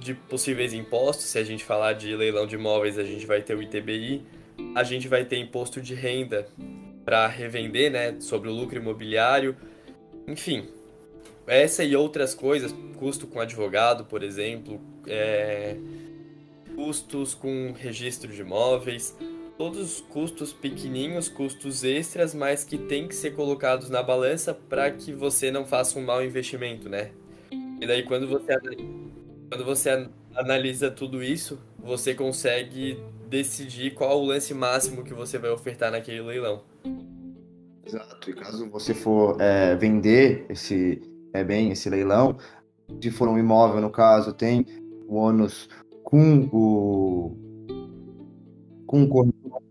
de 0.00 0.14
possíveis 0.14 0.72
impostos, 0.72 1.26
se 1.26 1.38
a 1.38 1.44
gente 1.44 1.64
falar 1.64 1.94
de 1.94 2.14
leilão 2.14 2.46
de 2.46 2.54
imóveis, 2.54 2.98
a 2.98 3.04
gente 3.04 3.26
vai 3.26 3.42
ter 3.42 3.54
o 3.54 3.62
ITBI, 3.62 4.22
a 4.74 4.82
gente 4.82 5.08
vai 5.08 5.24
ter 5.24 5.38
imposto 5.38 5.80
de 5.80 5.94
renda 5.94 6.46
para 7.04 7.26
revender, 7.26 7.90
né, 7.90 8.16
sobre 8.20 8.48
o 8.48 8.52
lucro 8.52 8.78
imobiliário, 8.78 9.56
enfim, 10.26 10.68
essa 11.46 11.82
e 11.82 11.96
outras 11.96 12.34
coisas, 12.34 12.74
custo 12.98 13.26
com 13.26 13.40
advogado, 13.40 14.04
por 14.04 14.22
exemplo, 14.22 14.80
é, 15.06 15.76
custos 16.74 17.34
com 17.34 17.72
registro 17.72 18.30
de 18.30 18.42
imóveis, 18.42 19.16
todos 19.56 19.80
os 19.80 20.00
custos 20.00 20.52
pequenininhos, 20.52 21.28
custos 21.28 21.82
extras, 21.82 22.34
mas 22.34 22.62
que 22.62 22.76
tem 22.78 23.08
que 23.08 23.14
ser 23.14 23.32
colocados 23.32 23.88
na 23.90 24.02
balança 24.02 24.52
para 24.54 24.90
que 24.90 25.12
você 25.12 25.50
não 25.50 25.66
faça 25.66 25.98
um 25.98 26.04
mau 26.04 26.22
investimento, 26.22 26.88
né? 26.88 27.10
E 27.80 27.86
daí 27.86 28.02
quando 28.02 28.28
você 28.28 28.52
quando 29.48 29.64
você 29.64 30.08
analisa 30.34 30.90
tudo 30.90 31.22
isso, 31.22 31.58
você 31.78 32.14
consegue 32.14 33.02
decidir 33.28 33.94
qual 33.94 34.20
o 34.20 34.24
lance 34.24 34.54
máximo 34.54 35.02
que 35.02 35.14
você 35.14 35.38
vai 35.38 35.50
ofertar 35.50 35.90
naquele 35.90 36.22
leilão. 36.22 36.62
Exato. 37.84 38.30
E 38.30 38.34
caso 38.34 38.68
você 38.70 38.94
for 38.94 39.40
é, 39.40 39.74
vender 39.76 40.44
esse 40.48 41.00
é 41.32 41.42
bem 41.44 41.70
esse 41.70 41.88
leilão, 41.90 42.36
se 43.02 43.10
for 43.10 43.28
um 43.28 43.38
imóvel 43.38 43.80
no 43.80 43.90
caso, 43.90 44.32
tem 44.32 44.64
o 45.06 45.16
ônus 45.16 45.68
com 46.02 46.48
o 46.52 47.36
com 48.86 49.02
o 49.02 49.08
corretor, 49.08 49.62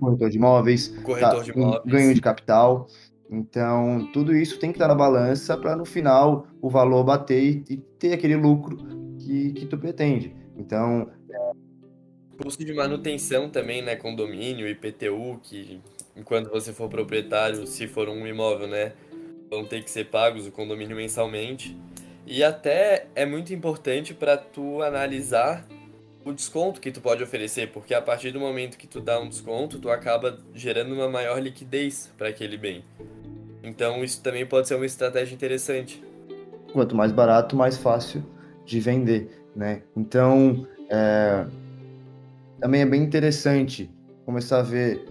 corretor 0.00 0.30
de 0.30 0.36
imóveis, 0.38 0.88
corretor 1.02 1.36
tá, 1.36 1.42
de 1.42 1.50
imóveis. 1.50 1.82
ganho 1.84 2.14
de 2.14 2.20
capital. 2.20 2.86
Então, 3.30 4.08
tudo 4.12 4.34
isso 4.34 4.58
tem 4.58 4.70
que 4.70 4.76
estar 4.76 4.88
na 4.88 4.94
balança 4.94 5.56
para 5.56 5.76
no 5.76 5.84
final 5.84 6.46
o 6.62 6.70
valor 6.70 7.04
bater 7.04 7.42
e, 7.42 7.64
e 7.68 7.76
ter 7.76 8.12
aquele 8.14 8.36
lucro 8.36 8.78
que, 9.24 9.52
que 9.52 9.66
tu 9.66 9.78
pretende. 9.78 10.34
Então. 10.56 11.10
Custo 12.40 12.64
de 12.64 12.72
manutenção 12.72 13.48
também, 13.48 13.80
né? 13.80 13.96
Condomínio, 13.96 14.68
IPTU, 14.68 15.40
que 15.42 15.80
enquanto 16.16 16.50
você 16.50 16.72
for 16.72 16.88
proprietário, 16.88 17.66
se 17.66 17.86
for 17.86 18.08
um 18.08 18.26
imóvel, 18.26 18.66
né? 18.66 18.92
Vão 19.48 19.64
ter 19.64 19.82
que 19.82 19.90
ser 19.90 20.06
pagos 20.06 20.46
o 20.46 20.50
condomínio 20.50 20.96
mensalmente. 20.96 21.76
E 22.26 22.42
até 22.42 23.06
é 23.14 23.24
muito 23.24 23.52
importante 23.52 24.14
para 24.14 24.36
tu 24.36 24.82
analisar 24.82 25.66
o 26.24 26.32
desconto 26.32 26.80
que 26.80 26.90
tu 26.90 27.00
pode 27.02 27.22
oferecer, 27.22 27.70
porque 27.70 27.92
a 27.92 28.00
partir 28.00 28.32
do 28.32 28.40
momento 28.40 28.78
que 28.78 28.86
tu 28.86 29.00
dá 29.00 29.20
um 29.20 29.28
desconto, 29.28 29.78
tu 29.78 29.90
acaba 29.90 30.38
gerando 30.54 30.94
uma 30.94 31.08
maior 31.08 31.38
liquidez 31.38 32.10
para 32.16 32.30
aquele 32.30 32.56
bem. 32.56 32.82
Então 33.62 34.02
isso 34.02 34.22
também 34.22 34.46
pode 34.46 34.66
ser 34.66 34.74
uma 34.74 34.86
estratégia 34.86 35.34
interessante. 35.34 36.02
Quanto 36.72 36.96
mais 36.96 37.12
barato, 37.12 37.54
mais 37.54 37.76
fácil 37.76 38.24
de 38.64 38.80
vender, 38.80 39.30
né? 39.54 39.82
Então, 39.96 40.66
é, 40.90 41.46
também 42.60 42.80
é 42.80 42.86
bem 42.86 43.02
interessante 43.02 43.90
começar 44.24 44.60
a 44.60 44.62
ver, 44.62 45.06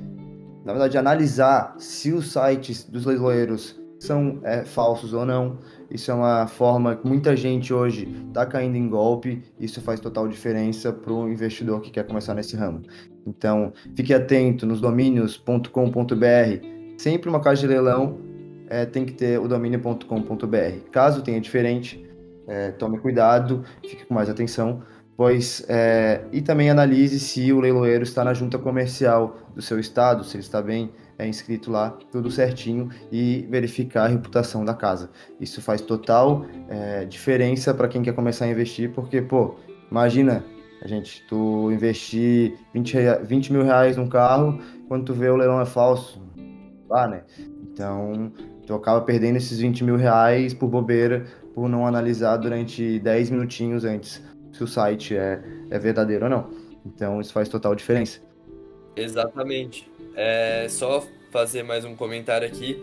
na 0.65 0.73
verdade, 0.73 0.97
analisar 0.97 1.75
se 1.77 2.11
os 2.11 2.31
sites 2.31 2.83
dos 2.83 3.05
leiloeiros 3.05 3.79
são 3.99 4.39
é, 4.43 4.65
falsos 4.65 5.13
ou 5.13 5.25
não. 5.25 5.57
Isso 5.89 6.11
é 6.11 6.13
uma 6.13 6.47
forma 6.47 6.95
que 6.95 7.07
muita 7.07 7.35
gente 7.35 7.73
hoje 7.73 8.07
está 8.27 8.45
caindo 8.45 8.75
em 8.75 8.89
golpe. 8.89 9.43
Isso 9.59 9.81
faz 9.81 9.99
total 9.99 10.27
diferença 10.27 10.91
para 10.91 11.13
o 11.13 11.29
investidor 11.29 11.81
que 11.81 11.91
quer 11.91 12.05
começar 12.05 12.33
nesse 12.33 12.55
ramo. 12.55 12.81
Então, 13.25 13.71
fique 13.95 14.13
atento 14.13 14.65
nos 14.65 14.81
domínios.com.br. 14.81 15.67
Sempre 16.97 17.29
uma 17.29 17.39
casa 17.39 17.61
de 17.61 17.67
leilão 17.67 18.17
é, 18.67 18.85
tem 18.85 19.05
que 19.05 19.13
ter 19.13 19.39
o 19.39 19.47
domínio.com.br. 19.47 20.89
Caso 20.91 21.21
tenha 21.21 21.39
diferente, 21.39 22.03
é, 22.47 22.71
tome 22.71 22.97
cuidado, 22.99 23.63
fique 23.81 24.05
com 24.05 24.13
mais 24.13 24.29
atenção, 24.29 24.81
pois 25.15 25.65
é, 25.69 26.23
e 26.31 26.41
também 26.41 26.69
analise 26.69 27.19
se 27.19 27.51
o 27.53 27.59
leiloeiro 27.59 28.03
está 28.03 28.23
na 28.23 28.33
junta 28.33 28.57
comercial 28.57 29.37
do 29.55 29.61
seu 29.61 29.79
estado, 29.79 30.23
se 30.23 30.35
ele 30.35 30.43
está 30.43 30.61
bem 30.61 30.91
é, 31.17 31.27
inscrito 31.27 31.71
lá, 31.71 31.91
tudo 32.11 32.31
certinho 32.31 32.89
e 33.11 33.47
verificar 33.49 34.05
a 34.05 34.07
reputação 34.07 34.65
da 34.65 34.73
casa. 34.73 35.09
Isso 35.39 35.61
faz 35.61 35.81
total 35.81 36.45
é, 36.69 37.05
diferença 37.05 37.73
para 37.73 37.87
quem 37.87 38.01
quer 38.01 38.13
começar 38.13 38.45
a 38.45 38.49
investir, 38.49 38.91
porque 38.91 39.21
pô, 39.21 39.55
imagina 39.89 40.43
gente, 40.85 41.25
tu 41.27 41.71
investir 41.71 42.57
20, 42.73 42.97
20 43.23 43.53
mil 43.53 43.63
reais 43.63 43.97
num 43.97 44.07
carro, 44.07 44.59
quando 44.87 45.05
tu 45.05 45.13
vê 45.13 45.29
o 45.29 45.35
leilão 45.35 45.61
é 45.61 45.65
falso, 45.65 46.21
lá, 46.89 47.07
né? 47.07 47.23
Então, 47.61 48.31
tu 48.65 48.73
acaba 48.73 49.01
perdendo 49.01 49.37
esses 49.37 49.59
20 49.59 49.83
mil 49.83 49.95
reais 49.95 50.53
por 50.53 50.67
bobeira, 50.67 51.25
por 51.53 51.69
não 51.69 51.85
analisar 51.85 52.37
durante 52.37 52.99
10 52.99 53.29
minutinhos 53.29 53.85
antes 53.85 54.23
se 54.51 54.63
o 54.63 54.67
site 54.67 55.15
é, 55.15 55.41
é 55.69 55.79
verdadeiro 55.79 56.25
ou 56.25 56.29
não. 56.29 56.49
Então 56.85 57.19
isso 57.19 57.33
faz 57.33 57.49
total 57.49 57.75
diferença. 57.75 58.21
Exatamente. 58.95 59.91
É 60.15 60.67
só 60.69 61.03
fazer 61.31 61.63
mais 61.63 61.83
um 61.85 61.95
comentário 61.95 62.47
aqui. 62.47 62.79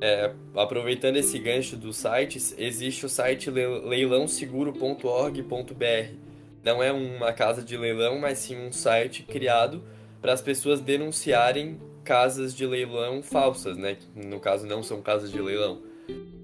É, 0.00 0.32
aproveitando 0.56 1.16
esse 1.16 1.38
gancho 1.38 1.76
dos 1.76 1.96
sites, 1.96 2.52
existe 2.58 3.06
o 3.06 3.08
site 3.08 3.48
leilãoseguro.org.br. 3.50 6.16
Não 6.64 6.82
é 6.82 6.90
uma 6.90 7.32
casa 7.32 7.62
de 7.62 7.76
leilão, 7.76 8.18
mas 8.18 8.38
sim 8.38 8.56
um 8.56 8.72
site 8.72 9.22
criado 9.22 9.84
para 10.20 10.32
as 10.32 10.40
pessoas 10.40 10.80
denunciarem 10.80 11.80
casas 12.02 12.52
de 12.54 12.66
leilão 12.66 13.22
falsas, 13.22 13.76
né? 13.76 13.96
No 14.16 14.40
caso, 14.40 14.66
não 14.66 14.82
são 14.82 15.00
casas 15.00 15.30
de 15.30 15.40
leilão. 15.40 15.80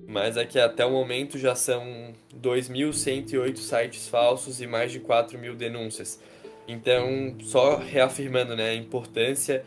Mas 0.09 0.39
é 0.39 0.47
que 0.47 0.59
até 0.59 0.87
o 0.87 0.91
momento 0.91 1.37
já 1.37 1.55
são 1.55 2.15
2.108 2.35 3.59
sites 3.59 4.09
falsos 4.09 4.59
e 4.59 4.67
mais 4.67 4.91
de 4.91 5.01
4 5.01 5.39
mil 5.39 5.55
denúncias. 5.55 6.19
Então, 6.67 7.37
só 7.43 7.77
reafirmando 7.77 8.57
né, 8.57 8.71
a 8.71 8.75
importância 8.75 9.63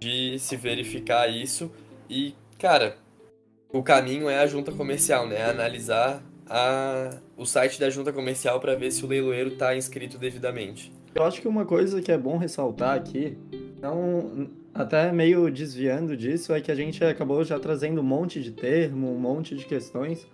de 0.00 0.38
se 0.38 0.56
verificar 0.56 1.28
isso 1.28 1.70
e, 2.08 2.34
cara, 2.58 2.96
o 3.70 3.82
caminho 3.82 4.30
é 4.30 4.38
a 4.38 4.46
junta 4.46 4.72
comercial, 4.72 5.28
né? 5.28 5.44
Analisar 5.44 6.22
a, 6.48 7.10
o 7.36 7.44
site 7.44 7.78
da 7.78 7.90
junta 7.90 8.14
comercial 8.14 8.58
para 8.58 8.74
ver 8.74 8.90
se 8.90 9.04
o 9.04 9.08
leiloeiro 9.08 9.50
está 9.50 9.76
inscrito 9.76 10.16
devidamente. 10.16 10.90
Eu 11.16 11.24
acho 11.24 11.40
que 11.40 11.48
uma 11.48 11.64
coisa 11.64 12.02
que 12.02 12.12
é 12.12 12.18
bom 12.18 12.36
ressaltar 12.36 12.94
aqui, 12.94 13.38
não, 13.80 14.50
até 14.74 15.10
meio 15.10 15.50
desviando 15.50 16.14
disso, 16.14 16.52
é 16.52 16.60
que 16.60 16.70
a 16.70 16.74
gente 16.74 17.02
acabou 17.02 17.42
já 17.42 17.58
trazendo 17.58 18.02
um 18.02 18.04
monte 18.04 18.42
de 18.42 18.50
termo, 18.50 19.10
um 19.10 19.18
monte 19.18 19.56
de 19.56 19.64
questões, 19.64 20.26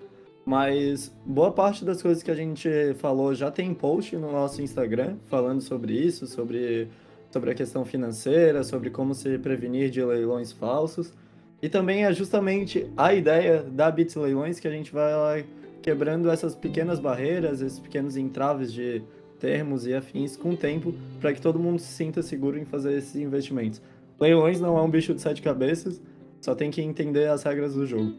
mas 0.45 1.17
boa 1.25 1.53
parte 1.53 1.85
das 1.85 2.03
coisas 2.03 2.21
que 2.21 2.33
a 2.33 2.35
gente 2.35 2.69
falou 2.95 3.33
já 3.33 3.49
tem 3.49 3.73
post 3.73 4.17
no 4.17 4.33
nosso 4.33 4.61
Instagram 4.61 5.19
falando 5.27 5.61
sobre 5.61 5.93
isso, 5.93 6.27
sobre, 6.27 6.89
sobre 7.31 7.53
a 7.53 7.55
questão 7.55 7.85
financeira, 7.85 8.65
sobre 8.65 8.91
como 8.91 9.15
se 9.15 9.39
prevenir 9.39 9.89
de 9.89 10.05
leilões 10.05 10.51
falsos. 10.51 11.15
E 11.63 11.69
também 11.69 12.07
é 12.07 12.13
justamente 12.13 12.91
a 12.97 13.15
ideia 13.15 13.63
da 13.63 13.89
Bits 13.89 14.17
Leilões 14.17 14.59
que 14.59 14.67
a 14.67 14.73
gente 14.73 14.93
vai 14.93 15.47
quebrando 15.81 16.29
essas 16.29 16.57
pequenas 16.57 16.99
barreiras, 16.99 17.61
esses 17.61 17.79
pequenos 17.79 18.17
entraves 18.17 18.73
de 18.73 19.01
termos 19.43 19.89
e 19.89 19.93
afins 19.93 20.37
com 20.37 20.51
o 20.51 20.57
tempo, 20.57 20.95
para 21.21 21.33
que 21.33 21.41
todo 21.41 21.59
mundo 21.59 21.81
se 21.81 21.89
sinta 21.89 22.23
seguro 22.23 22.57
em 22.57 22.65
fazer 22.65 22.97
esses 22.97 23.17
investimentos. 23.17 23.83
Leilões 24.21 24.61
não 24.61 24.79
é 24.79 24.81
um 24.81 24.89
bicho 24.89 25.13
de 25.13 25.21
sete 25.21 25.43
cabeças, 25.43 26.01
só 26.41 26.55
tem 26.55 26.71
que 26.71 26.81
entender 26.81 27.29
as 27.29 27.43
regras 27.43 27.75
do 27.75 27.85
jogo. 27.85 28.13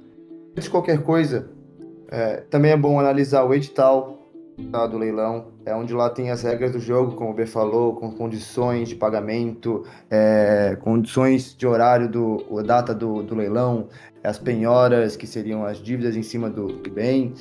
Antes 0.51 0.65
de 0.65 0.69
qualquer 0.69 1.01
coisa, 1.01 1.49
é, 2.09 2.41
também 2.49 2.71
é 2.71 2.77
bom 2.77 2.99
analisar 2.99 3.45
o 3.45 3.53
edital 3.53 4.19
tá, 4.69 4.85
do 4.85 4.97
leilão, 4.97 5.47
é 5.65 5.73
onde 5.73 5.93
lá 5.93 6.09
tem 6.09 6.29
as 6.29 6.43
regras 6.43 6.73
do 6.73 6.79
jogo, 6.79 7.15
como 7.15 7.31
o 7.31 7.33
B 7.33 7.45
falou, 7.45 7.95
com 7.95 8.11
condições 8.11 8.89
de 8.89 8.95
pagamento, 8.95 9.85
é, 10.11 10.77
condições 10.81 11.55
de 11.55 11.65
horário, 11.65 12.09
do, 12.09 12.61
data 12.63 12.93
do, 12.93 13.23
do 13.23 13.33
leilão, 13.33 13.87
as 14.21 14.37
penhoras, 14.37 15.15
que 15.15 15.25
seriam 15.25 15.65
as 15.65 15.77
dívidas 15.77 16.17
em 16.17 16.23
cima 16.23 16.49
do, 16.49 16.67
do 16.67 16.91
bem, 16.91 17.33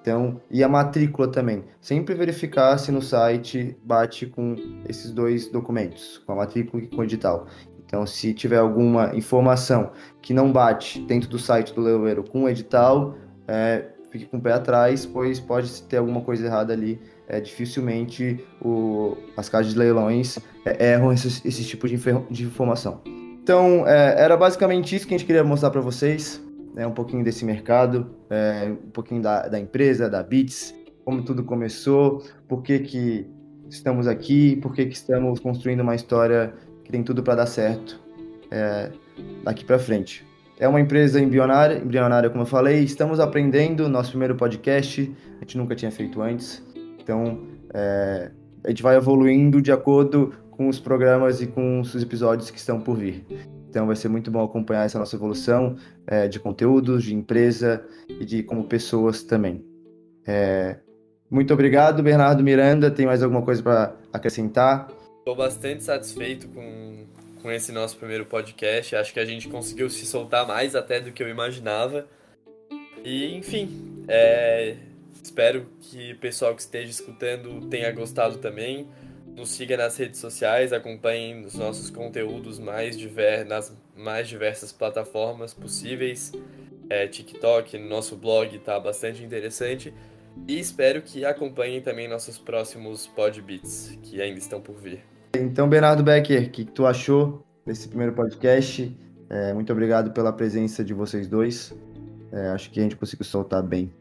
então, 0.00 0.40
e 0.50 0.64
a 0.64 0.68
matrícula 0.68 1.28
também. 1.28 1.64
Sempre 1.80 2.14
verificar 2.14 2.78
se 2.78 2.90
no 2.90 3.02
site 3.02 3.76
bate 3.84 4.26
com 4.26 4.56
esses 4.88 5.10
dois 5.10 5.48
documentos, 5.48 6.18
com 6.26 6.32
a 6.32 6.36
matrícula 6.36 6.82
e 6.82 6.86
com 6.88 6.96
o 6.96 7.04
edital. 7.04 7.46
Então, 7.84 8.06
se 8.06 8.32
tiver 8.32 8.58
alguma 8.58 9.14
informação 9.14 9.90
que 10.22 10.32
não 10.32 10.50
bate 10.50 11.00
dentro 11.00 11.28
do 11.28 11.38
site 11.38 11.74
do 11.74 11.80
leiloeiro 11.80 12.22
com 12.22 12.44
o 12.44 12.48
edital, 12.48 13.16
é, 13.46 13.88
fique 14.10 14.26
com 14.26 14.38
o 14.38 14.40
pé 14.40 14.52
atrás, 14.52 15.04
pois 15.04 15.38
pode 15.38 15.82
ter 15.82 15.98
alguma 15.98 16.20
coisa 16.20 16.46
errada 16.46 16.72
ali. 16.72 17.00
É, 17.28 17.40
dificilmente 17.40 18.44
o, 18.60 19.16
as 19.36 19.48
casas 19.48 19.72
de 19.72 19.78
leilões 19.78 20.36
é, 20.64 20.92
erram 20.92 21.12
esse, 21.12 21.46
esse 21.46 21.64
tipo 21.64 21.86
de, 21.86 21.96
de 22.30 22.44
informação. 22.44 23.00
Então, 23.42 23.86
é, 23.86 24.20
era 24.20 24.36
basicamente 24.36 24.96
isso 24.96 25.06
que 25.06 25.14
a 25.14 25.18
gente 25.18 25.26
queria 25.26 25.44
mostrar 25.44 25.70
para 25.70 25.80
vocês, 25.80 26.40
né, 26.74 26.86
um 26.86 26.92
pouquinho 26.92 27.24
desse 27.24 27.44
mercado, 27.44 28.10
é, 28.28 28.70
um 28.70 28.90
pouquinho 28.90 29.22
da, 29.22 29.48
da, 29.48 29.58
empresa, 29.58 30.08
da 30.08 30.22
Bits, 30.22 30.74
como 31.04 31.22
tudo 31.22 31.42
começou, 31.42 32.22
por 32.48 32.62
que, 32.62 32.78
que 32.78 33.26
estamos 33.68 34.06
aqui, 34.06 34.56
por 34.56 34.74
que, 34.74 34.86
que 34.86 34.94
estamos 34.94 35.40
construindo 35.40 35.80
uma 35.80 35.94
história 35.94 36.54
que 36.84 36.90
tem 36.90 37.02
tudo 37.02 37.22
para 37.22 37.36
dar 37.36 37.46
certo 37.46 38.00
é, 38.50 38.90
daqui 39.44 39.64
para 39.64 39.78
frente. 39.78 40.26
É 40.58 40.68
uma 40.68 40.80
empresa 40.80 41.18
embrionária, 41.18 41.78
embrionária, 41.78 42.28
como 42.28 42.42
eu 42.42 42.46
falei. 42.46 42.84
Estamos 42.84 43.18
aprendendo 43.18 43.88
nosso 43.88 44.10
primeiro 44.10 44.34
podcast. 44.34 45.10
A 45.36 45.40
gente 45.40 45.56
nunca 45.56 45.74
tinha 45.74 45.90
feito 45.90 46.20
antes. 46.20 46.62
Então, 47.02 47.46
é, 47.72 48.30
a 48.62 48.68
gente 48.68 48.82
vai 48.82 48.96
evoluindo 48.96 49.62
de 49.62 49.72
acordo 49.72 50.34
com 50.50 50.68
os 50.68 50.78
programas 50.78 51.40
e 51.40 51.46
com 51.46 51.80
os 51.80 51.94
episódios 51.94 52.50
que 52.50 52.58
estão 52.58 52.78
por 52.78 52.98
vir. 52.98 53.24
Então, 53.70 53.86
vai 53.86 53.96
ser 53.96 54.08
muito 54.08 54.30
bom 54.30 54.44
acompanhar 54.44 54.84
essa 54.84 54.98
nossa 54.98 55.14
evolução 55.14 55.76
é, 56.06 56.26
de 56.26 56.40
conteúdos, 56.40 57.04
de 57.04 57.14
empresa 57.14 57.82
e 58.08 58.24
de 58.24 58.42
como 58.42 58.64
pessoas 58.64 59.22
também. 59.22 59.64
É, 60.26 60.76
muito 61.30 61.54
obrigado, 61.54 62.02
Bernardo 62.02 62.42
Miranda. 62.42 62.90
Tem 62.90 63.06
mais 63.06 63.22
alguma 63.22 63.42
coisa 63.42 63.62
para 63.62 63.96
acrescentar? 64.12 64.88
Estou 65.20 65.36
bastante 65.36 65.84
satisfeito 65.84 66.48
com 66.48 67.06
com 67.42 67.50
esse 67.50 67.72
nosso 67.72 67.96
primeiro 67.96 68.26
podcast. 68.26 68.94
Acho 68.96 69.12
que 69.12 69.20
a 69.20 69.24
gente 69.24 69.48
conseguiu 69.48 69.88
se 69.90 70.06
soltar 70.06 70.46
mais 70.46 70.74
até 70.74 71.00
do 71.00 71.12
que 71.12 71.22
eu 71.22 71.28
imaginava. 71.28 72.06
E, 73.04 73.34
enfim, 73.34 74.04
é... 74.08 74.76
espero 75.22 75.66
que 75.80 76.12
o 76.12 76.18
pessoal 76.18 76.54
que 76.54 76.60
esteja 76.60 76.90
escutando 76.90 77.66
tenha 77.68 77.90
gostado 77.92 78.38
também. 78.38 78.88
Nos 79.36 79.50
siga 79.50 79.76
nas 79.76 79.96
redes 79.96 80.20
sociais, 80.20 80.72
acompanhem 80.72 81.44
os 81.44 81.54
nossos 81.54 81.90
conteúdos 81.90 82.58
mais 82.58 82.96
diver... 82.96 83.44
nas 83.46 83.74
mais 84.00 84.28
diversas 84.28 84.72
plataformas 84.72 85.54
possíveis. 85.54 86.32
É, 86.88 87.06
TikTok, 87.06 87.78
nosso 87.78 88.16
blog 88.16 88.56
está 88.56 88.80
bastante 88.80 89.22
interessante. 89.22 89.94
E 90.48 90.58
espero 90.58 91.02
que 91.02 91.24
acompanhem 91.24 91.80
também 91.80 92.08
nossos 92.08 92.38
próximos 92.38 93.06
podbeats, 93.06 93.98
que 94.02 94.20
ainda 94.20 94.38
estão 94.38 94.60
por 94.60 94.76
vir. 94.76 95.04
Então, 95.36 95.68
Bernardo 95.68 96.02
Becker, 96.02 96.48
o 96.48 96.50
que, 96.50 96.64
tu 96.64 96.86
achou 96.86 97.44
desse 97.64 97.88
primeiro 97.88 98.12
podcast? 98.12 98.96
É, 99.28 99.52
muito 99.52 99.72
obrigado 99.72 100.12
pela 100.12 100.32
presença 100.32 100.82
de 100.82 100.94
vocês 100.94 101.28
dois. 101.28 101.72
É, 102.32 102.48
acho 102.48 102.70
que 102.70 102.80
a 102.80 102.82
gente 102.82 102.96
conseguiu 102.96 103.24
soltar 103.24 103.62
bem. 103.62 103.92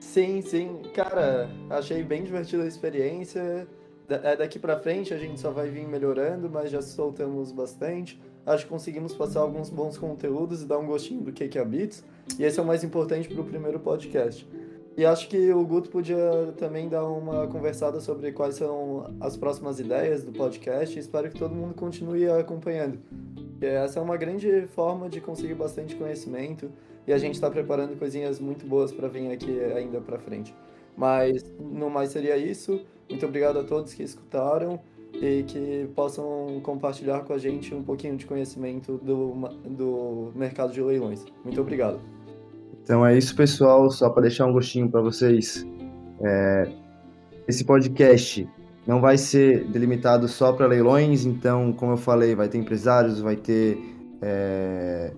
Sim, 0.00 0.40
sim. 0.42 0.82
Cara, 0.94 1.48
achei 1.70 2.02
bem 2.02 2.24
divertida 2.24 2.64
a 2.64 2.66
experiência. 2.66 3.66
É, 4.08 4.36
daqui 4.36 4.58
para 4.58 4.78
frente 4.78 5.14
a 5.14 5.18
gente 5.18 5.40
só 5.40 5.50
vai 5.50 5.68
vir 5.68 5.86
melhorando, 5.86 6.50
mas 6.50 6.70
já 6.70 6.82
soltamos 6.82 7.50
bastante. 7.52 8.20
Acho 8.44 8.64
que 8.64 8.70
conseguimos 8.70 9.14
passar 9.14 9.40
alguns 9.40 9.70
bons 9.70 9.96
conteúdos 9.96 10.62
e 10.62 10.66
dar 10.66 10.78
um 10.78 10.86
gostinho 10.86 11.22
do 11.22 11.32
que 11.32 11.58
é 11.58 11.64
Beats. 11.64 12.04
E 12.38 12.44
esse 12.44 12.60
é 12.60 12.62
o 12.62 12.66
mais 12.66 12.84
importante 12.84 13.28
para 13.28 13.40
o 13.40 13.44
primeiro 13.44 13.80
podcast. 13.80 14.46
E 14.96 15.04
acho 15.04 15.28
que 15.28 15.52
o 15.52 15.64
Guto 15.66 15.90
podia 15.90 16.54
também 16.56 16.88
dar 16.88 17.04
uma 17.04 17.48
conversada 17.48 18.00
sobre 18.00 18.30
quais 18.30 18.54
são 18.56 19.12
as 19.18 19.36
próximas 19.36 19.80
ideias 19.80 20.22
do 20.22 20.32
podcast. 20.32 20.96
Espero 20.98 21.30
que 21.30 21.38
todo 21.38 21.54
mundo 21.54 21.74
continue 21.74 22.30
acompanhando. 22.30 22.98
Essa 23.60 23.98
é 23.98 24.02
uma 24.02 24.16
grande 24.16 24.66
forma 24.68 25.08
de 25.08 25.20
conseguir 25.20 25.54
bastante 25.54 25.96
conhecimento 25.96 26.70
e 27.06 27.12
a 27.12 27.18
gente 27.18 27.34
está 27.34 27.50
preparando 27.50 27.98
coisinhas 27.98 28.38
muito 28.38 28.66
boas 28.66 28.92
para 28.92 29.08
vir 29.08 29.32
aqui 29.32 29.58
ainda 29.60 30.00
para 30.00 30.18
frente. 30.18 30.54
Mas 30.96 31.42
no 31.58 31.90
mais 31.90 32.10
seria 32.10 32.36
isso. 32.36 32.80
Muito 33.08 33.24
obrigado 33.26 33.58
a 33.58 33.64
todos 33.64 33.94
que 33.94 34.02
escutaram 34.02 34.80
e 35.14 35.44
que 35.44 35.88
possam 35.94 36.60
compartilhar 36.62 37.20
com 37.20 37.32
a 37.32 37.38
gente 37.38 37.74
um 37.74 37.82
pouquinho 37.82 38.16
de 38.16 38.26
conhecimento 38.26 38.98
do, 39.02 39.34
do 39.64 40.32
mercado 40.34 40.72
de 40.72 40.82
leilões. 40.82 41.24
Muito 41.44 41.60
obrigado. 41.60 42.00
Então 42.82 43.04
é 43.06 43.16
isso, 43.16 43.34
pessoal. 43.34 43.90
Só 43.90 44.10
para 44.10 44.22
deixar 44.22 44.46
um 44.46 44.52
gostinho 44.52 44.90
para 44.90 45.00
vocês. 45.00 45.66
É... 46.20 46.70
Esse 47.46 47.64
podcast 47.64 48.48
não 48.86 49.00
vai 49.00 49.16
ser 49.16 49.64
delimitado 49.64 50.28
só 50.28 50.52
para 50.52 50.66
leilões, 50.66 51.24
então, 51.24 51.72
como 51.72 51.92
eu 51.92 51.96
falei, 51.96 52.34
vai 52.34 52.48
ter 52.48 52.58
empresários, 52.58 53.20
vai 53.20 53.36
ter 53.36 53.78
é... 54.20 55.12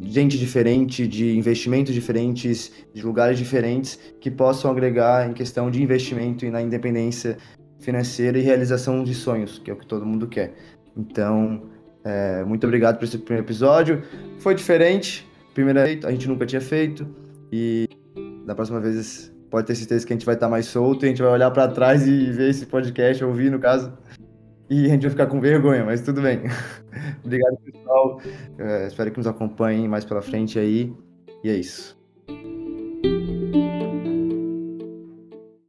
gente 0.00 0.38
diferente, 0.38 1.06
de 1.06 1.36
investimentos 1.36 1.92
diferentes, 1.94 2.72
de 2.94 3.02
lugares 3.02 3.38
diferentes, 3.38 3.98
que 4.20 4.30
possam 4.30 4.70
agregar 4.70 5.28
em 5.28 5.32
questão 5.32 5.70
de 5.70 5.82
investimento 5.82 6.44
e 6.44 6.50
na 6.50 6.62
independência 6.62 7.36
financeira 7.80 8.38
e 8.38 8.42
realização 8.42 9.02
de 9.04 9.14
sonhos, 9.14 9.58
que 9.58 9.70
é 9.70 9.74
o 9.74 9.76
que 9.76 9.86
todo 9.86 10.06
mundo 10.06 10.26
quer. 10.26 10.54
Então, 10.96 11.64
é... 12.04 12.44
muito 12.44 12.66
obrigado 12.66 12.98
por 12.98 13.04
esse 13.04 13.18
primeiro 13.18 13.44
episódio. 13.46 14.02
Foi 14.38 14.54
diferente, 14.54 15.28
primeira 15.52 15.84
vez, 15.84 16.04
a 16.04 16.10
gente 16.10 16.28
nunca 16.28 16.46
tinha 16.46 16.60
feito. 16.60 17.06
E 17.52 17.86
da 18.46 18.54
próxima 18.54 18.80
vez 18.80 19.32
pode 19.50 19.66
ter 19.66 19.74
certeza 19.74 20.06
que 20.06 20.12
a 20.12 20.16
gente 20.16 20.24
vai 20.24 20.34
estar 20.34 20.48
mais 20.48 20.66
solto 20.66 21.04
e 21.04 21.06
a 21.06 21.08
gente 21.10 21.20
vai 21.20 21.30
olhar 21.30 21.50
para 21.50 21.68
trás 21.68 22.06
e 22.06 22.30
ver 22.30 22.48
esse 22.48 22.64
podcast, 22.64 23.22
ouvir 23.22 23.50
no 23.50 23.58
caso. 23.58 23.92
E 24.72 24.86
a 24.86 24.88
gente 24.88 25.02
vai 25.02 25.10
ficar 25.10 25.26
com 25.26 25.38
vergonha, 25.38 25.84
mas 25.84 26.00
tudo 26.00 26.22
bem. 26.22 26.40
Obrigado, 27.22 27.58
pessoal. 27.58 28.18
É, 28.58 28.86
espero 28.86 29.10
que 29.10 29.18
nos 29.18 29.26
acompanhem 29.26 29.86
mais 29.86 30.02
pela 30.02 30.22
frente 30.22 30.58
aí. 30.58 30.90
E 31.44 31.50
é 31.50 31.54
isso. 31.54 32.01